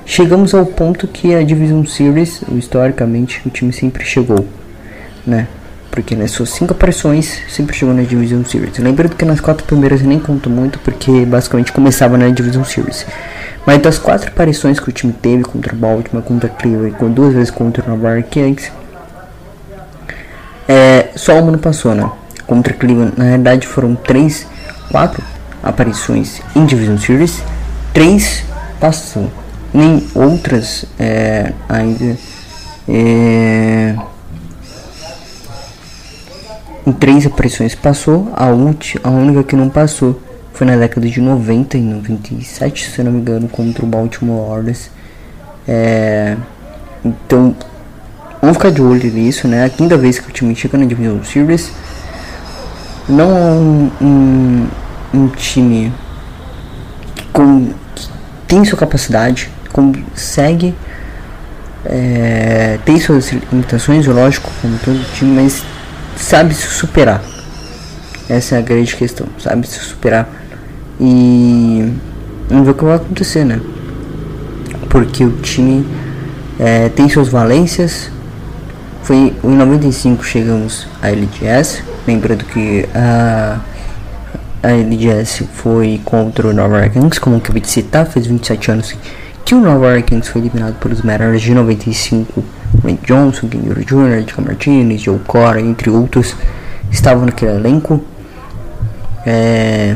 Chegamos 0.05 0.53
ao 0.53 0.65
ponto 0.65 1.05
que 1.05 1.35
a 1.35 1.43
Division 1.43 1.83
Series, 1.83 2.41
historicamente, 2.55 3.41
o 3.45 3.49
time 3.49 3.73
sempre 3.73 4.05
chegou, 4.05 4.47
né? 5.25 5.47
Porque 5.91 6.15
nas 6.15 6.31
suas 6.31 6.49
cinco 6.49 6.73
aparições 6.73 7.39
sempre 7.49 7.75
chegou 7.75 7.93
na 7.93 8.03
Division 8.03 8.43
Series. 8.43 8.77
Lembrando 8.77 9.15
que 9.15 9.25
nas 9.25 9.39
quatro 9.39 9.65
primeiras 9.65 10.01
nem 10.01 10.19
conto 10.19 10.49
muito, 10.49 10.79
porque 10.79 11.25
basicamente 11.25 11.71
começava 11.71 12.17
na 12.17 12.29
Division 12.29 12.63
Series. 12.63 13.05
Mas 13.65 13.81
das 13.81 13.97
quatro 13.97 14.29
aparições 14.29 14.79
que 14.79 14.89
o 14.89 14.91
time 14.91 15.11
teve 15.13 15.43
contra 15.43 15.75
Baltimore, 15.75 16.23
contra 16.23 16.49
Cleveland 16.49 16.95
com 16.95 17.11
duas 17.11 17.33
vezes 17.33 17.51
contra 17.51 17.83
o 17.85 17.89
Nova 17.89 18.17
Yankees, 18.17 18.71
é, 20.67 21.09
só 21.15 21.39
uma 21.39 21.51
não 21.51 21.59
passou, 21.59 21.95
né? 21.95 22.09
Contra 22.45 22.73
Cleveland, 22.73 23.13
na 23.17 23.23
realidade 23.23 23.65
foram 23.65 23.95
três, 23.95 24.45
quatro 24.91 25.23
aparições 25.63 26.41
em 26.55 26.65
Division 26.65 26.97
Series, 26.97 27.41
três 27.93 28.43
passou, 28.79 29.31
nem 29.73 30.05
outras 30.13 30.85
é, 30.99 31.53
ainda. 31.69 32.17
É, 32.87 33.95
em 36.87 36.93
três 36.93 37.25
aparições 37.25 37.75
passou, 37.75 38.31
a, 38.33 38.45
última, 38.45 39.01
a 39.03 39.11
única 39.11 39.43
que 39.43 39.57
não 39.57 39.69
passou 39.69 40.21
foi 40.53 40.65
na 40.65 40.77
década 40.77 41.05
de 41.05 41.19
90 41.19 41.77
e 41.77 41.81
97, 41.81 42.89
se 42.89 43.03
não 43.03 43.11
me 43.11 43.19
engano, 43.19 43.49
contra 43.49 43.83
o 43.83 43.87
Baltimore 43.87 44.49
Orioles. 44.49 44.89
É, 45.67 46.37
então, 47.03 47.53
vamos 48.41 48.55
ficar 48.55 48.71
de 48.71 48.81
olho 48.81 49.11
nisso, 49.11 49.49
né? 49.49 49.65
A 49.65 49.69
quinta 49.69 49.97
vez 49.97 50.17
que 50.17 50.29
o 50.29 50.31
time 50.31 50.55
chega 50.55 50.77
na 50.77 50.85
Division 50.85 51.21
Series. 51.23 51.73
Não 53.09 53.37
é 53.37 53.51
um, 53.51 53.91
um, 54.01 54.67
um 55.13 55.27
time 55.27 55.91
que, 57.15 57.25
com, 57.33 57.67
que 57.93 58.07
tem 58.47 58.63
sua 58.63 58.79
capacidade, 58.79 59.49
consegue 59.73 60.73
é, 61.85 62.79
tem 62.85 62.97
suas 62.97 63.29
limitações, 63.51 64.07
lógico, 64.07 64.49
como 64.61 64.77
todo 64.79 65.13
time, 65.13 65.41
mas 65.41 65.63
sabe 66.17 66.53
se 66.53 66.67
superar. 66.67 67.23
Essa 68.29 68.55
é 68.55 68.57
a 68.59 68.61
grande 68.61 68.95
questão, 68.95 69.27
sabe 69.39 69.67
se 69.67 69.79
superar 69.79 70.27
e 70.99 71.93
vamos 72.49 72.65
ver 72.65 72.71
o 72.71 72.73
que 72.73 72.83
vai 72.83 72.95
acontecer, 72.95 73.45
né? 73.45 73.61
Porque 74.89 75.23
o 75.23 75.31
time 75.37 75.85
é, 76.59 76.89
tem 76.89 77.07
suas 77.07 77.29
valências. 77.29 78.11
Foi 79.03 79.33
em 79.43 79.55
95 79.55 80.23
chegamos 80.23 80.87
à 81.01 81.09
LGS. 81.09 81.83
Lembrando 82.05 82.43
que 82.45 82.87
a, 82.93 83.59
a 84.63 84.71
LGS 84.71 85.45
foi 85.53 86.01
contra 86.03 86.47
o 86.47 86.53
Nova 86.53 86.79
York 86.79 87.19
como 87.19 87.35
eu 87.35 87.39
acabei 87.39 87.61
de 87.61 87.69
citar, 87.69 88.05
fez 88.05 88.27
27 88.27 88.71
anos 88.71 88.95
que 89.45 89.55
o 89.55 89.61
Nova 89.61 89.93
York 89.93 90.21
foi 90.23 90.41
eliminado 90.41 90.75
pelos 90.75 91.01
Mariners 91.01 91.41
de 91.41 91.53
95. 91.53 92.43
Ray 92.83 92.99
Johnson, 93.05 93.47
Kenny 93.47 93.69
Jr., 93.85 94.19
Edgar 94.19 94.45
Martinez, 94.45 95.01
Joe 95.01 95.19
Cora, 95.19 95.59
entre 95.59 95.89
outros, 95.89 96.35
estavam 96.91 97.25
naquele 97.25 97.51
elenco. 97.51 98.03
É, 99.25 99.95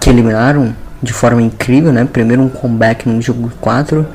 que 0.00 0.08
eliminaram 0.08 0.74
de 1.02 1.12
forma 1.12 1.42
incrível, 1.42 1.92
né? 1.92 2.08
Primeiro 2.10 2.42
um 2.42 2.48
comeback 2.48 3.08
no 3.08 3.20
jogo 3.20 3.52
4 3.60 4.06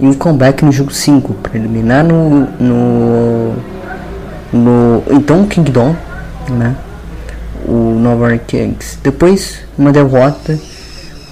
e 0.00 0.06
um 0.06 0.14
comeback 0.14 0.64
no 0.64 0.72
jogo 0.72 0.92
5 0.92 1.34
para 1.34 1.56
eliminar 1.56 2.04
no, 2.04 2.48
no 2.58 3.54
no 4.52 5.02
então 5.10 5.46
Kingdom, 5.46 5.94
né? 6.50 6.74
O 7.66 7.98
Nova 8.00 8.32
Yankees. 8.32 8.98
Depois 9.02 9.60
uma 9.76 9.92
derrota 9.92 10.58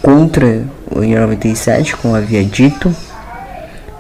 contra 0.03 0.63
o 0.91 1.01
97, 1.01 1.97
como 1.97 2.15
havia 2.15 2.45
dito. 2.45 2.95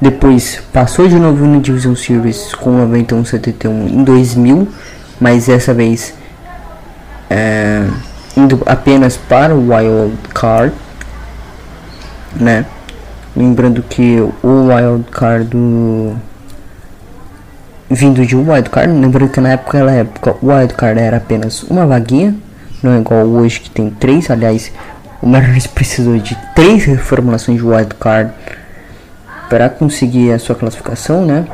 Depois 0.00 0.62
passou 0.72 1.08
de 1.08 1.16
novo 1.16 1.44
no 1.46 1.60
Division 1.60 1.94
Series 1.94 2.54
com 2.54 2.82
o 2.82 2.88
91-71 2.88 3.66
em 3.90 4.04
2000, 4.04 4.68
mas 5.18 5.46
dessa 5.46 5.72
vez 5.72 6.12
é, 7.30 7.86
indo 8.36 8.62
apenas 8.66 9.16
para 9.16 9.54
o 9.54 9.70
Wild 9.72 10.16
Card, 10.34 10.74
né? 12.38 12.66
Lembrando 13.34 13.82
que 13.82 14.20
o 14.42 14.68
Wild 14.68 15.04
Card 15.10 15.46
do 15.46 16.16
vindo 17.88 18.26
de 18.26 18.36
um 18.36 18.50
Wild 18.50 18.68
Card, 18.68 18.92
lembrando 18.92 19.30
que 19.30 19.40
na 19.40 19.50
época, 19.50 19.82
na 19.82 19.92
época 19.92 20.36
o 20.42 20.48
Wild 20.48 20.74
Card 20.74 21.00
era 21.00 21.16
apenas 21.16 21.62
uma 21.62 21.86
vaguinha, 21.86 22.34
não 22.82 22.92
é 22.92 22.98
igual 22.98 23.24
hoje 23.24 23.60
que 23.60 23.70
tem 23.70 23.90
três. 23.90 24.30
Aliás, 24.30 24.72
o 25.22 25.26
Mariners 25.26 25.66
precisou 25.68 26.18
de 26.18 26.36
três 26.54 26.84
reformulações 26.84 27.58
de 27.58 27.64
Wild 27.64 27.94
Card 27.94 28.32
para 29.48 29.68
conseguir 29.68 30.32
a 30.32 30.38
sua 30.38 30.54
classificação, 30.54 31.24
né? 31.24 31.46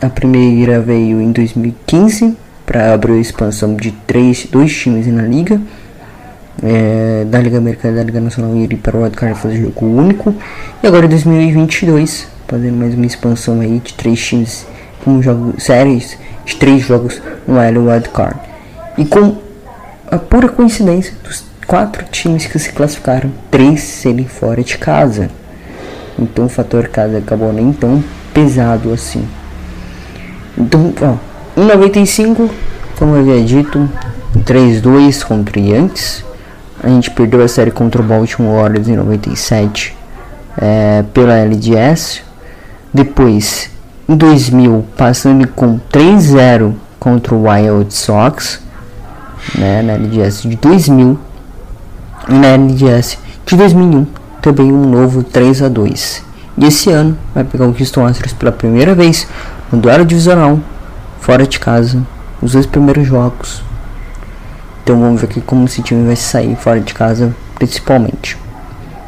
A 0.00 0.08
primeira 0.08 0.80
veio 0.80 1.20
em 1.20 1.32
2015 1.32 2.36
para 2.64 2.94
abrir 2.94 3.14
a 3.14 3.18
expansão 3.18 3.74
de 3.74 3.90
três, 3.92 4.46
dois 4.50 4.74
times 4.74 5.06
na 5.06 5.22
liga 5.22 5.60
é, 6.62 7.24
da 7.26 7.38
Liga 7.38 7.58
Americana 7.58 7.96
da 7.96 8.02
Liga 8.02 8.20
Nacional 8.20 8.54
ir 8.56 8.76
para 8.76 8.96
o 8.96 9.02
Wildcard 9.02 9.38
fazer 9.38 9.62
jogo 9.62 9.86
único. 9.86 10.34
E 10.82 10.86
agora 10.86 11.06
em 11.06 11.08
2022, 11.08 12.26
fazendo 12.46 12.76
mais 12.76 12.94
uma 12.94 13.06
expansão 13.06 13.60
aí 13.60 13.78
de 13.78 13.94
três 13.94 14.20
times 14.24 14.66
com 15.04 15.22
jogos, 15.22 15.62
séries 15.62 16.18
de 16.44 16.56
três 16.56 16.82
jogos 16.82 17.20
no 17.46 17.58
L 17.58 17.78
Wildcard. 17.78 18.38
E 18.98 19.04
com 19.04 19.36
a 20.10 20.18
pura 20.18 20.48
coincidência 20.48 21.14
dos 21.24 21.44
quatro 21.66 22.04
times 22.10 22.46
que 22.46 22.58
se 22.58 22.72
classificaram, 22.72 23.30
três 23.50 23.82
serem 23.82 24.26
fora 24.26 24.62
de 24.62 24.76
casa. 24.76 25.30
Então 26.18 26.46
o 26.46 26.48
fator 26.48 26.88
casa 26.88 27.18
acabou 27.18 27.52
nem 27.52 27.72
tão 27.72 28.02
pesado 28.32 28.92
assim. 28.92 29.26
Então, 30.56 30.92
ó, 31.00 31.60
em 31.60 31.64
95, 31.64 32.50
como 32.98 33.16
eu 33.16 33.20
havia 33.20 33.44
dito, 33.44 33.88
3-2 34.38 35.24
contra 35.24 35.58
o 35.58 35.62
Yankees. 35.62 36.24
A 36.82 36.88
gente 36.88 37.10
perdeu 37.10 37.42
a 37.42 37.48
série 37.48 37.70
contra 37.70 38.00
o 38.00 38.04
Baltimore 38.04 38.64
Orioles 38.64 38.88
em 38.88 38.96
97 38.96 39.96
é, 40.56 41.04
pela 41.12 41.34
LDS. 41.34 42.22
Depois, 42.92 43.70
em 44.08 44.16
2000, 44.16 44.84
passando 44.96 45.46
com 45.48 45.78
3-0 45.92 46.74
contra 46.98 47.34
o 47.34 47.48
Wild 47.48 47.92
Sox, 47.94 48.60
né, 49.56 49.82
na 49.82 49.92
LDS 49.94 50.42
de 50.42 50.56
2000. 50.56 51.18
E 52.28 52.32
na 52.32 52.48
LDS 52.48 53.18
de 53.46 53.56
2001, 53.56 54.06
também 54.40 54.72
um 54.72 54.88
novo 54.88 55.22
3 55.22 55.62
a 55.62 55.68
2 55.68 56.24
E 56.58 56.64
esse 56.66 56.90
ano 56.90 57.16
vai 57.34 57.44
pegar 57.44 57.66
o 57.66 57.74
Houston 57.78 58.06
Astros 58.06 58.32
pela 58.32 58.52
primeira 58.52 58.94
vez 58.94 59.26
no 59.72 59.78
duelo 59.80 60.04
divisional, 60.04 60.58
fora 61.20 61.46
de 61.46 61.58
casa, 61.58 62.02
os 62.42 62.52
dois 62.52 62.66
primeiros 62.66 63.06
jogos. 63.06 63.62
Então 64.82 64.98
vamos 65.00 65.20
ver 65.20 65.26
aqui 65.28 65.40
como 65.40 65.64
esse 65.66 65.82
time 65.82 66.06
vai 66.06 66.16
sair 66.16 66.56
fora 66.56 66.80
de 66.80 66.92
casa, 66.94 67.34
principalmente. 67.56 68.36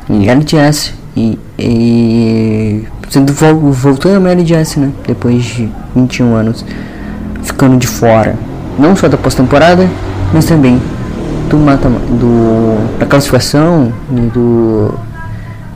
Em 0.08 0.28
LDS 0.28 0.92
e, 1.16 1.38
e 1.58 2.84
sendo 3.08 3.32
vol- 3.32 3.72
voltando 3.72 4.26
ao 4.26 4.32
LDS, 4.32 4.76
né? 4.76 4.90
Depois 5.06 5.42
de 5.44 5.68
21 5.94 6.34
anos, 6.34 6.64
ficando 7.42 7.76
de 7.76 7.86
fora, 7.86 8.36
não 8.78 8.94
só 8.94 9.08
da 9.08 9.16
pós-temporada, 9.16 9.88
mas 10.32 10.44
também 10.44 10.80
do 11.48 11.56
mata 11.58 11.88
do 11.88 12.98
da 12.98 13.06
classificação 13.06 13.92
e 14.10 14.20
do 14.20 14.94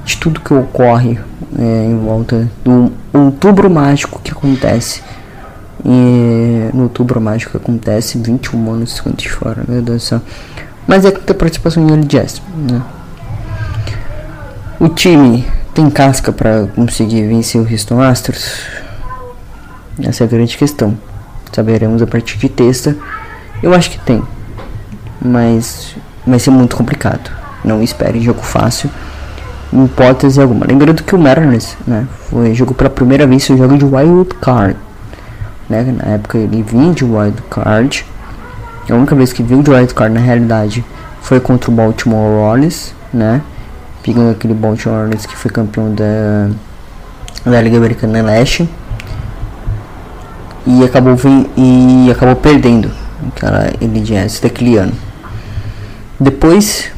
de 0.07 0.17
tudo 0.17 0.41
que 0.41 0.55
ocorre 0.55 1.19
é, 1.59 1.85
em 1.85 1.99
volta 1.99 2.49
do 2.65 2.91
outubro 3.13 3.69
mágico 3.69 4.21
que 4.23 4.31
acontece. 4.31 5.03
E 5.85 6.71
no 6.73 6.85
outubro 6.85 7.21
mágico 7.21 7.59
acontece 7.59 8.19
21 8.19 8.73
anos 8.73 9.03
de 9.15 9.29
fora 9.29 9.63
meu 9.69 9.83
Deus 9.83 10.03
do 10.03 10.05
céu 10.05 10.23
mas 10.89 11.05
é 11.05 11.13
que 11.13 11.21
tem 11.21 11.37
participação 11.37 11.87
em 11.87 11.93
LGS 11.93 12.41
né? 12.69 12.83
o 14.81 14.89
time 14.89 15.47
tem 15.75 15.89
casca 15.91 16.33
para 16.33 16.67
conseguir 16.75 17.29
vencer 17.29 17.61
o 17.61 17.71
Houston 17.71 18.01
Astros? 18.01 18.63
Essa 20.03 20.25
é 20.25 20.27
a 20.27 20.29
grande 20.29 20.57
questão. 20.57 20.97
Saberemos 21.53 22.01
a 22.01 22.07
partir 22.07 22.39
de 22.39 22.49
terça. 22.49 22.97
Eu 23.63 23.75
acho 23.75 23.91
que 23.91 23.99
tem 23.99 24.23
mas 25.21 25.97
vai 26.27 26.39
ser 26.39 26.51
muito 26.51 26.77
complicado. 26.77 27.31
Não 27.65 27.83
espere 27.83 28.21
jogo 28.21 28.43
fácil, 28.43 28.91
hipótese 29.73 30.41
alguma. 30.41 30.67
Lembrando 30.67 31.03
que 31.03 31.15
o 31.15 31.19
Mariners, 31.19 31.77
né, 31.87 32.07
foi 32.31 32.55
jogou 32.55 32.75
pela 32.75 32.91
primeira 32.91 33.27
vez 33.27 33.45
seu 33.45 33.57
jogo 33.57 33.77
de 33.77 33.85
wild 33.85 34.35
card, 34.41 34.77
né? 35.69 35.95
Na 35.97 36.15
época 36.15 36.39
ele 36.39 36.63
vinha 36.63 36.93
de 36.93 37.05
wild 37.05 37.43
card. 37.51 38.05
A 38.89 38.95
única 38.95 39.15
vez 39.15 39.33
que 39.33 39.43
viu 39.43 39.63
de 39.63 39.71
wild 39.71 39.93
card 39.95 40.15
na 40.15 40.21
realidade 40.21 40.85
foi 41.21 41.41
contra 41.41 41.71
o 41.71 41.75
Baltimore 41.75 42.31
Orioles, 42.31 42.95
né? 43.13 43.43
Pegando 44.03 44.31
aquele 44.31 44.55
Baltimore 44.55 45.01
Orioles 45.01 45.27
que 45.27 45.37
foi 45.37 45.51
campeão 45.51 45.93
da 45.93 46.51
da 47.51 47.61
Liga 47.61 47.77
Americana 47.77 48.23
Leste 48.23 48.69
e 50.67 50.83
acabou 50.85 51.15
vem, 51.15 51.47
e 51.57 52.11
acabou 52.11 52.35
perdendo 52.35 52.91
aquela 53.29 53.71
LDS 53.81 54.41
daquele 54.41 54.77
ano. 54.77 54.93
Depois, 56.19 56.91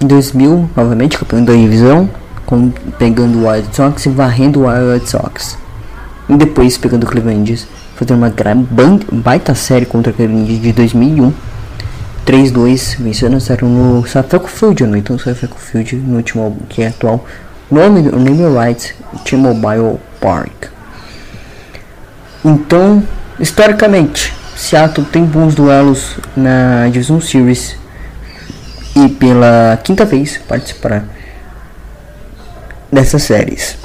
em 0.00 0.06
2000, 0.06 0.70
novamente 0.76 1.18
campeão 1.18 1.44
da 1.44 1.52
divisão, 1.52 2.08
com, 2.44 2.70
pegando 2.98 3.38
o 3.38 3.50
White 3.50 3.74
Sox 3.74 4.06
e 4.06 4.08
varrendo 4.08 4.60
o 4.60 4.92
White 4.92 5.08
Sox. 5.08 5.58
E 6.28 6.36
depois 6.36 6.76
pegando 6.76 7.04
o 7.04 7.06
Cleveland 7.06 7.66
fazendo 7.94 8.18
uma 8.18 8.32
baita 9.12 9.54
série 9.54 9.86
contra 9.86 10.12
o 10.12 10.14
Cleveland 10.14 10.58
de 10.58 10.72
2001. 10.72 11.32
3-2, 12.26 12.96
vencendo 12.98 13.36
a 13.36 13.64
no 13.64 14.04
Safeco 14.04 14.48
Field, 14.48 14.84
no 14.84 14.96
então 14.96 15.16
Safeco 15.16 15.56
Field, 15.58 15.94
no 15.94 16.16
último 16.16 16.58
que 16.68 16.82
é 16.82 16.88
atual 16.88 17.24
nome, 17.70 18.08
o 18.08 18.18
name 18.18 18.42
right, 18.58 18.94
T-Mobile 19.24 19.98
Park. 20.20 20.70
Então, 22.44 23.02
historicamente, 23.38 24.32
Seattle 24.56 25.04
tem 25.04 25.24
bons 25.24 25.54
duelos 25.54 26.16
na 26.36 26.88
Division 26.88 27.20
Series 27.20 27.76
e 28.96 29.10
pela 29.10 29.78
quinta 29.84 30.06
vez 30.06 30.38
participará 30.48 31.04
dessas 32.90 33.22
séries 33.24 33.76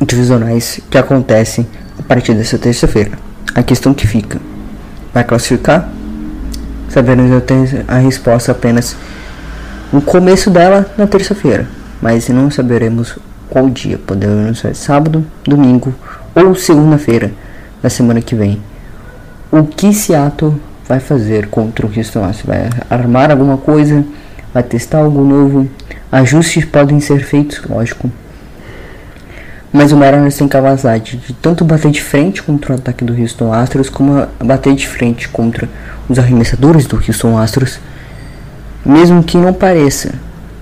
divisionais 0.00 0.80
que 0.90 0.96
acontecem 0.96 1.66
a 1.98 2.02
partir 2.02 2.32
dessa 2.32 2.56
terça-feira. 2.56 3.10
A 3.54 3.62
questão 3.62 3.92
que 3.92 4.06
fica: 4.06 4.40
vai 5.12 5.22
classificar? 5.22 5.90
Saberemos 6.88 7.30
a 7.86 7.98
resposta 7.98 8.52
apenas 8.52 8.96
no 9.92 10.00
começo 10.00 10.50
dela 10.50 10.90
na 10.96 11.06
terça-feira, 11.06 11.68
mas 12.00 12.26
não 12.30 12.50
saberemos 12.50 13.18
qual 13.50 13.68
dia. 13.68 13.98
Podemos 13.98 14.60
ser 14.60 14.74
sábado, 14.74 15.26
domingo 15.44 15.94
ou 16.34 16.54
segunda-feira 16.54 17.30
da 17.82 17.90
semana 17.90 18.22
que 18.22 18.34
vem. 18.34 18.62
O 19.50 19.64
que 19.64 19.92
Seattle 19.92 20.58
vai 20.88 21.00
fazer 21.00 21.48
contra 21.48 21.86
o 21.86 21.90
Houston? 21.94 22.30
Vai 22.46 22.70
armar 22.88 23.30
alguma 23.30 23.58
coisa? 23.58 24.02
Vai 24.58 24.64
testar 24.64 24.98
algo 24.98 25.22
novo? 25.22 25.70
Ajustes 26.10 26.64
podem 26.64 26.98
ser 26.98 27.24
feitos, 27.24 27.62
lógico. 27.70 28.10
Mas 29.72 29.92
o 29.92 29.96
Mariners 29.96 30.36
tem 30.36 30.48
capacidade 30.48 31.16
de 31.16 31.32
tanto 31.32 31.64
bater 31.64 31.92
de 31.92 32.02
frente 32.02 32.42
contra 32.42 32.72
o 32.72 32.76
ataque 32.76 33.04
do 33.04 33.12
Houston 33.12 33.52
Astros, 33.52 33.88
como 33.88 34.26
bater 34.44 34.74
de 34.74 34.88
frente 34.88 35.28
contra 35.28 35.68
os 36.08 36.18
arremessadores 36.18 36.88
do 36.88 36.96
Houston 36.96 37.38
Astros, 37.38 37.78
mesmo 38.84 39.22
que 39.22 39.36
não 39.38 39.52
pareça. 39.54 40.12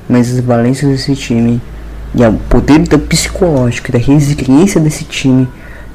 Mas 0.07 0.31
as 0.31 0.41
valências 0.41 0.91
desse 0.91 1.17
time 1.17 1.59
e 2.15 2.23
o 2.23 2.35
poder 2.35 2.81
da 2.81 2.99
psicológico 2.99 3.93
da 3.93 3.99
resiliência 3.99 4.79
desse 4.79 5.05
time 5.05 5.49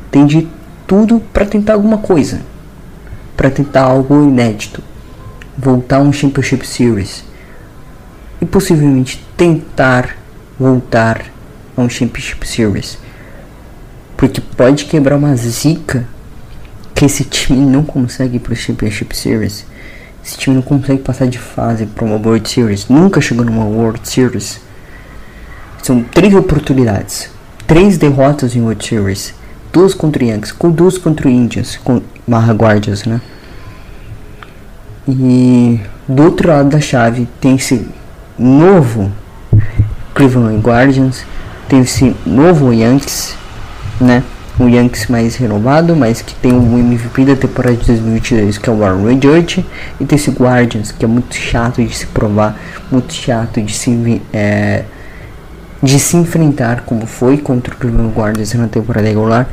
tem 0.09 0.25
de 0.25 0.47
tudo 0.87 1.21
para 1.31 1.45
tentar 1.45 1.73
alguma 1.73 1.99
coisa, 1.99 2.41
para 3.37 3.51
tentar 3.51 3.83
algo 3.83 4.23
inédito, 4.23 4.81
voltar 5.55 5.97
a 5.97 6.01
um 6.01 6.11
Championship 6.11 6.65
Series 6.65 7.29
e 8.41 8.45
possivelmente 8.45 9.23
tentar 9.37 10.17
voltar 10.59 11.25
a 11.77 11.81
um 11.81 11.89
Championship 11.89 12.47
Series, 12.47 12.97
porque 14.17 14.41
pode 14.41 14.85
quebrar 14.85 15.15
uma 15.15 15.35
zica 15.35 16.07
que 16.93 17.05
esse 17.05 17.23
time 17.23 17.65
não 17.65 17.83
consegue 17.83 18.37
ir 18.37 18.39
para 18.39 18.53
o 18.53 18.55
Championship 18.55 19.15
Series. 19.15 19.65
Esse 20.23 20.37
time 20.37 20.55
não 20.55 20.61
consegue 20.61 21.01
passar 21.01 21.27
de 21.27 21.39
fase 21.39 21.87
para 21.87 22.05
uma 22.05 22.15
World 22.15 22.47
Series, 22.47 22.87
nunca 22.87 23.19
chegou 23.19 23.43
numa 23.43 23.65
World 23.65 24.07
Series. 24.07 24.59
São 25.81 26.03
três 26.03 26.33
oportunidades, 26.35 27.31
três 27.65 27.97
derrotas 27.97 28.55
em 28.55 28.61
World 28.61 28.85
Series, 28.85 29.33
duas 29.73 29.95
contra 29.95 30.23
Yankees, 30.23 30.51
com 30.51 30.69
duas 30.69 30.97
contra 30.97 31.27
Indians, 31.27 31.79
com 31.83 32.01
Marra 32.27 32.53
Guardians, 32.53 33.05
né? 33.05 33.19
E 35.07 35.79
do 36.07 36.23
outro 36.23 36.49
lado 36.49 36.69
da 36.69 36.79
chave 36.79 37.27
tem 37.39 37.55
esse 37.55 37.87
novo 38.41 39.11
Cleveland 40.13 40.61
Guardians, 40.61 41.23
tem 41.69 41.81
esse 41.81 42.15
novo 42.25 42.73
Yankees, 42.73 43.35
né? 43.99 44.23
Um 44.59 44.67
Yankees 44.67 45.07
mais 45.07 45.35
renovado, 45.35 45.95
mas 45.95 46.21
que 46.21 46.35
tem 46.35 46.51
o 46.51 46.77
MVP 46.77 47.25
da 47.25 47.35
temporada 47.35 47.75
de 47.75 47.85
2022, 47.85 48.57
que 48.57 48.69
é 48.69 48.73
o 48.73 48.83
Aaron 48.83 49.19
Judge, 49.21 49.65
e 49.99 50.05
tem 50.05 50.15
esse 50.17 50.29
Guardians, 50.31 50.91
que 50.91 51.05
é 51.05 51.07
muito 51.07 51.35
chato 51.35 51.83
de 51.83 51.95
se 51.95 52.05
provar, 52.07 52.59
muito 52.91 53.13
chato 53.13 53.61
de 53.61 53.73
se 53.73 54.21
é, 54.33 54.83
de 55.81 55.97
se 55.97 56.17
enfrentar 56.17 56.81
como 56.81 57.07
foi 57.07 57.37
contra 57.37 57.73
o 57.73 57.77
Cleveland 57.77 58.13
Guardians 58.13 58.53
na 58.53 58.67
temporada 58.67 59.07
regular. 59.07 59.47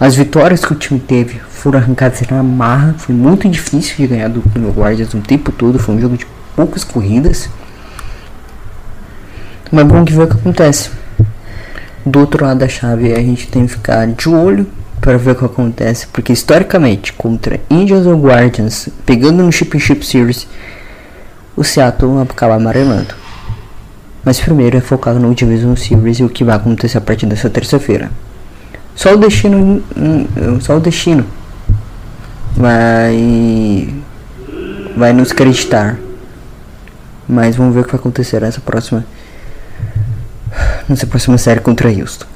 As 0.00 0.16
vitórias 0.16 0.64
que 0.64 0.72
o 0.72 0.76
time 0.76 0.98
teve 0.98 1.40
foram 1.50 1.78
arrancadas 1.78 2.22
na 2.30 2.42
marra, 2.42 2.94
foi 2.96 3.14
muito 3.14 3.48
difícil 3.48 3.96
de 3.98 4.06
ganhar 4.06 4.28
do 4.28 4.40
Cleveland 4.40 4.78
Guardians 4.78 5.14
o 5.14 5.20
tempo 5.20 5.52
todo, 5.52 5.78
foi 5.78 5.94
um 5.94 6.00
jogo 6.00 6.16
de 6.16 6.26
poucas 6.56 6.82
corridas. 6.82 7.48
Mas 9.70 10.04
que 10.04 10.12
ver 10.12 10.22
o 10.22 10.26
que 10.28 10.34
acontece. 10.34 10.90
Do 12.04 12.20
outro 12.20 12.44
lado 12.44 12.58
da 12.58 12.68
chave 12.68 13.12
a 13.12 13.20
gente 13.20 13.46
tem 13.48 13.66
que 13.66 13.72
ficar 13.72 14.06
de 14.06 14.28
olho 14.28 14.66
para 15.00 15.16
ver 15.16 15.32
o 15.32 15.34
que 15.34 15.44
acontece, 15.44 16.06
porque 16.08 16.32
historicamente 16.32 17.12
contra 17.12 17.60
Indians 17.70 18.06
ou 18.06 18.20
Guardians, 18.20 18.88
pegando 19.06 19.42
no 19.42 19.52
Championship 19.52 20.04
Series, 20.04 20.46
o 21.56 21.64
Seattle 21.64 22.22
acaba 22.22 22.54
amarelando. 22.54 23.14
Mas 24.24 24.38
primeiro 24.38 24.76
é 24.76 24.80
focado 24.80 25.18
no 25.18 25.34
Division 25.34 25.74
Series 25.74 26.18
e 26.18 26.24
o 26.24 26.28
que 26.28 26.44
vai 26.44 26.56
acontecer 26.56 26.98
a 26.98 27.00
partir 27.00 27.26
dessa 27.26 27.48
terça-feira. 27.48 28.10
Só 28.94 29.14
o 29.14 29.16
destino, 29.16 29.82
hum, 29.96 30.60
só 30.60 30.76
o 30.76 30.80
destino 30.80 31.24
vai 32.56 33.94
vai 34.96 35.12
nos 35.12 35.30
acreditar 35.30 35.96
Mas 37.28 37.54
vamos 37.54 37.74
ver 37.74 37.80
o 37.80 37.84
que 37.84 37.92
vai 37.92 38.00
acontecer 38.00 38.40
nessa 38.40 38.60
próxima. 38.60 39.04
Nessa 40.88 41.06
próxima 41.06 41.38
série 41.38 41.60
contra 41.60 41.90
Houston. 41.90 42.26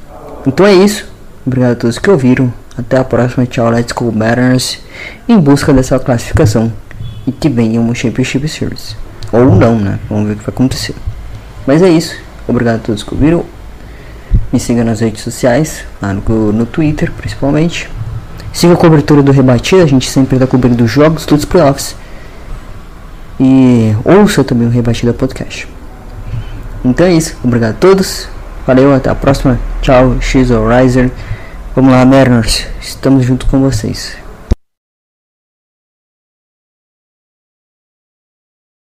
Então 0.46 0.66
é 0.66 0.74
isso. 0.74 1.06
Obrigado 1.46 1.72
a 1.72 1.76
todos 1.76 1.98
que 1.98 2.10
ouviram. 2.10 2.52
Até 2.76 2.98
a 2.98 3.04
próxima. 3.04 3.46
Tchau, 3.46 3.70
Let's 3.70 3.92
Go 3.92 4.12
Mariners. 4.12 4.80
Em 5.28 5.38
busca 5.38 5.72
dessa 5.72 5.98
classificação. 5.98 6.72
E 7.26 7.32
que 7.32 7.48
venha 7.48 7.80
uma 7.80 7.94
Championship 7.94 8.46
Series. 8.48 8.96
Ou 9.32 9.54
não, 9.54 9.78
né? 9.78 9.98
Vamos 10.08 10.26
ver 10.26 10.34
o 10.34 10.36
que 10.36 10.44
vai 10.44 10.54
acontecer. 10.54 10.94
Mas 11.66 11.82
é 11.82 11.88
isso. 11.88 12.14
Obrigado 12.46 12.76
a 12.76 12.78
todos 12.78 13.02
que 13.02 13.14
ouviram. 13.14 13.44
Me 14.52 14.60
siga 14.60 14.84
nas 14.84 15.00
redes 15.00 15.22
sociais, 15.22 15.84
lá 16.00 16.12
no, 16.12 16.52
no 16.52 16.66
Twitter 16.66 17.10
principalmente. 17.10 17.88
Siga 18.52 18.74
a 18.74 18.76
cobertura 18.76 19.22
do 19.22 19.32
Rebatido, 19.32 19.82
a 19.82 19.86
gente 19.86 20.08
sempre 20.08 20.36
está 20.36 20.46
cobrindo 20.46 20.84
os 20.84 20.90
jogos, 20.90 21.26
todos 21.26 21.44
os 21.44 21.50
playoffs. 21.50 21.96
E 23.40 23.92
ouça 24.04 24.44
também 24.44 24.68
o 24.68 24.70
Rebatida 24.70 25.12
Podcast. 25.12 25.66
Então 26.85 27.07
é 27.07 27.14
isso, 27.14 27.37
obrigado 27.43 27.70
a 27.70 27.78
todos. 27.78 28.28
Valeu, 28.66 28.95
até 28.95 29.11
a 29.11 29.14
próxima. 29.14 29.59
Tchau, 29.80 30.16
X 30.20 30.49
Riser. 30.51 31.11
Vamos 31.74 31.93
lá, 31.93 32.05
Mariners. 32.05 32.66
Estamos 32.80 33.24
junto 33.24 33.47
com 33.47 33.61
vocês. 33.61 34.23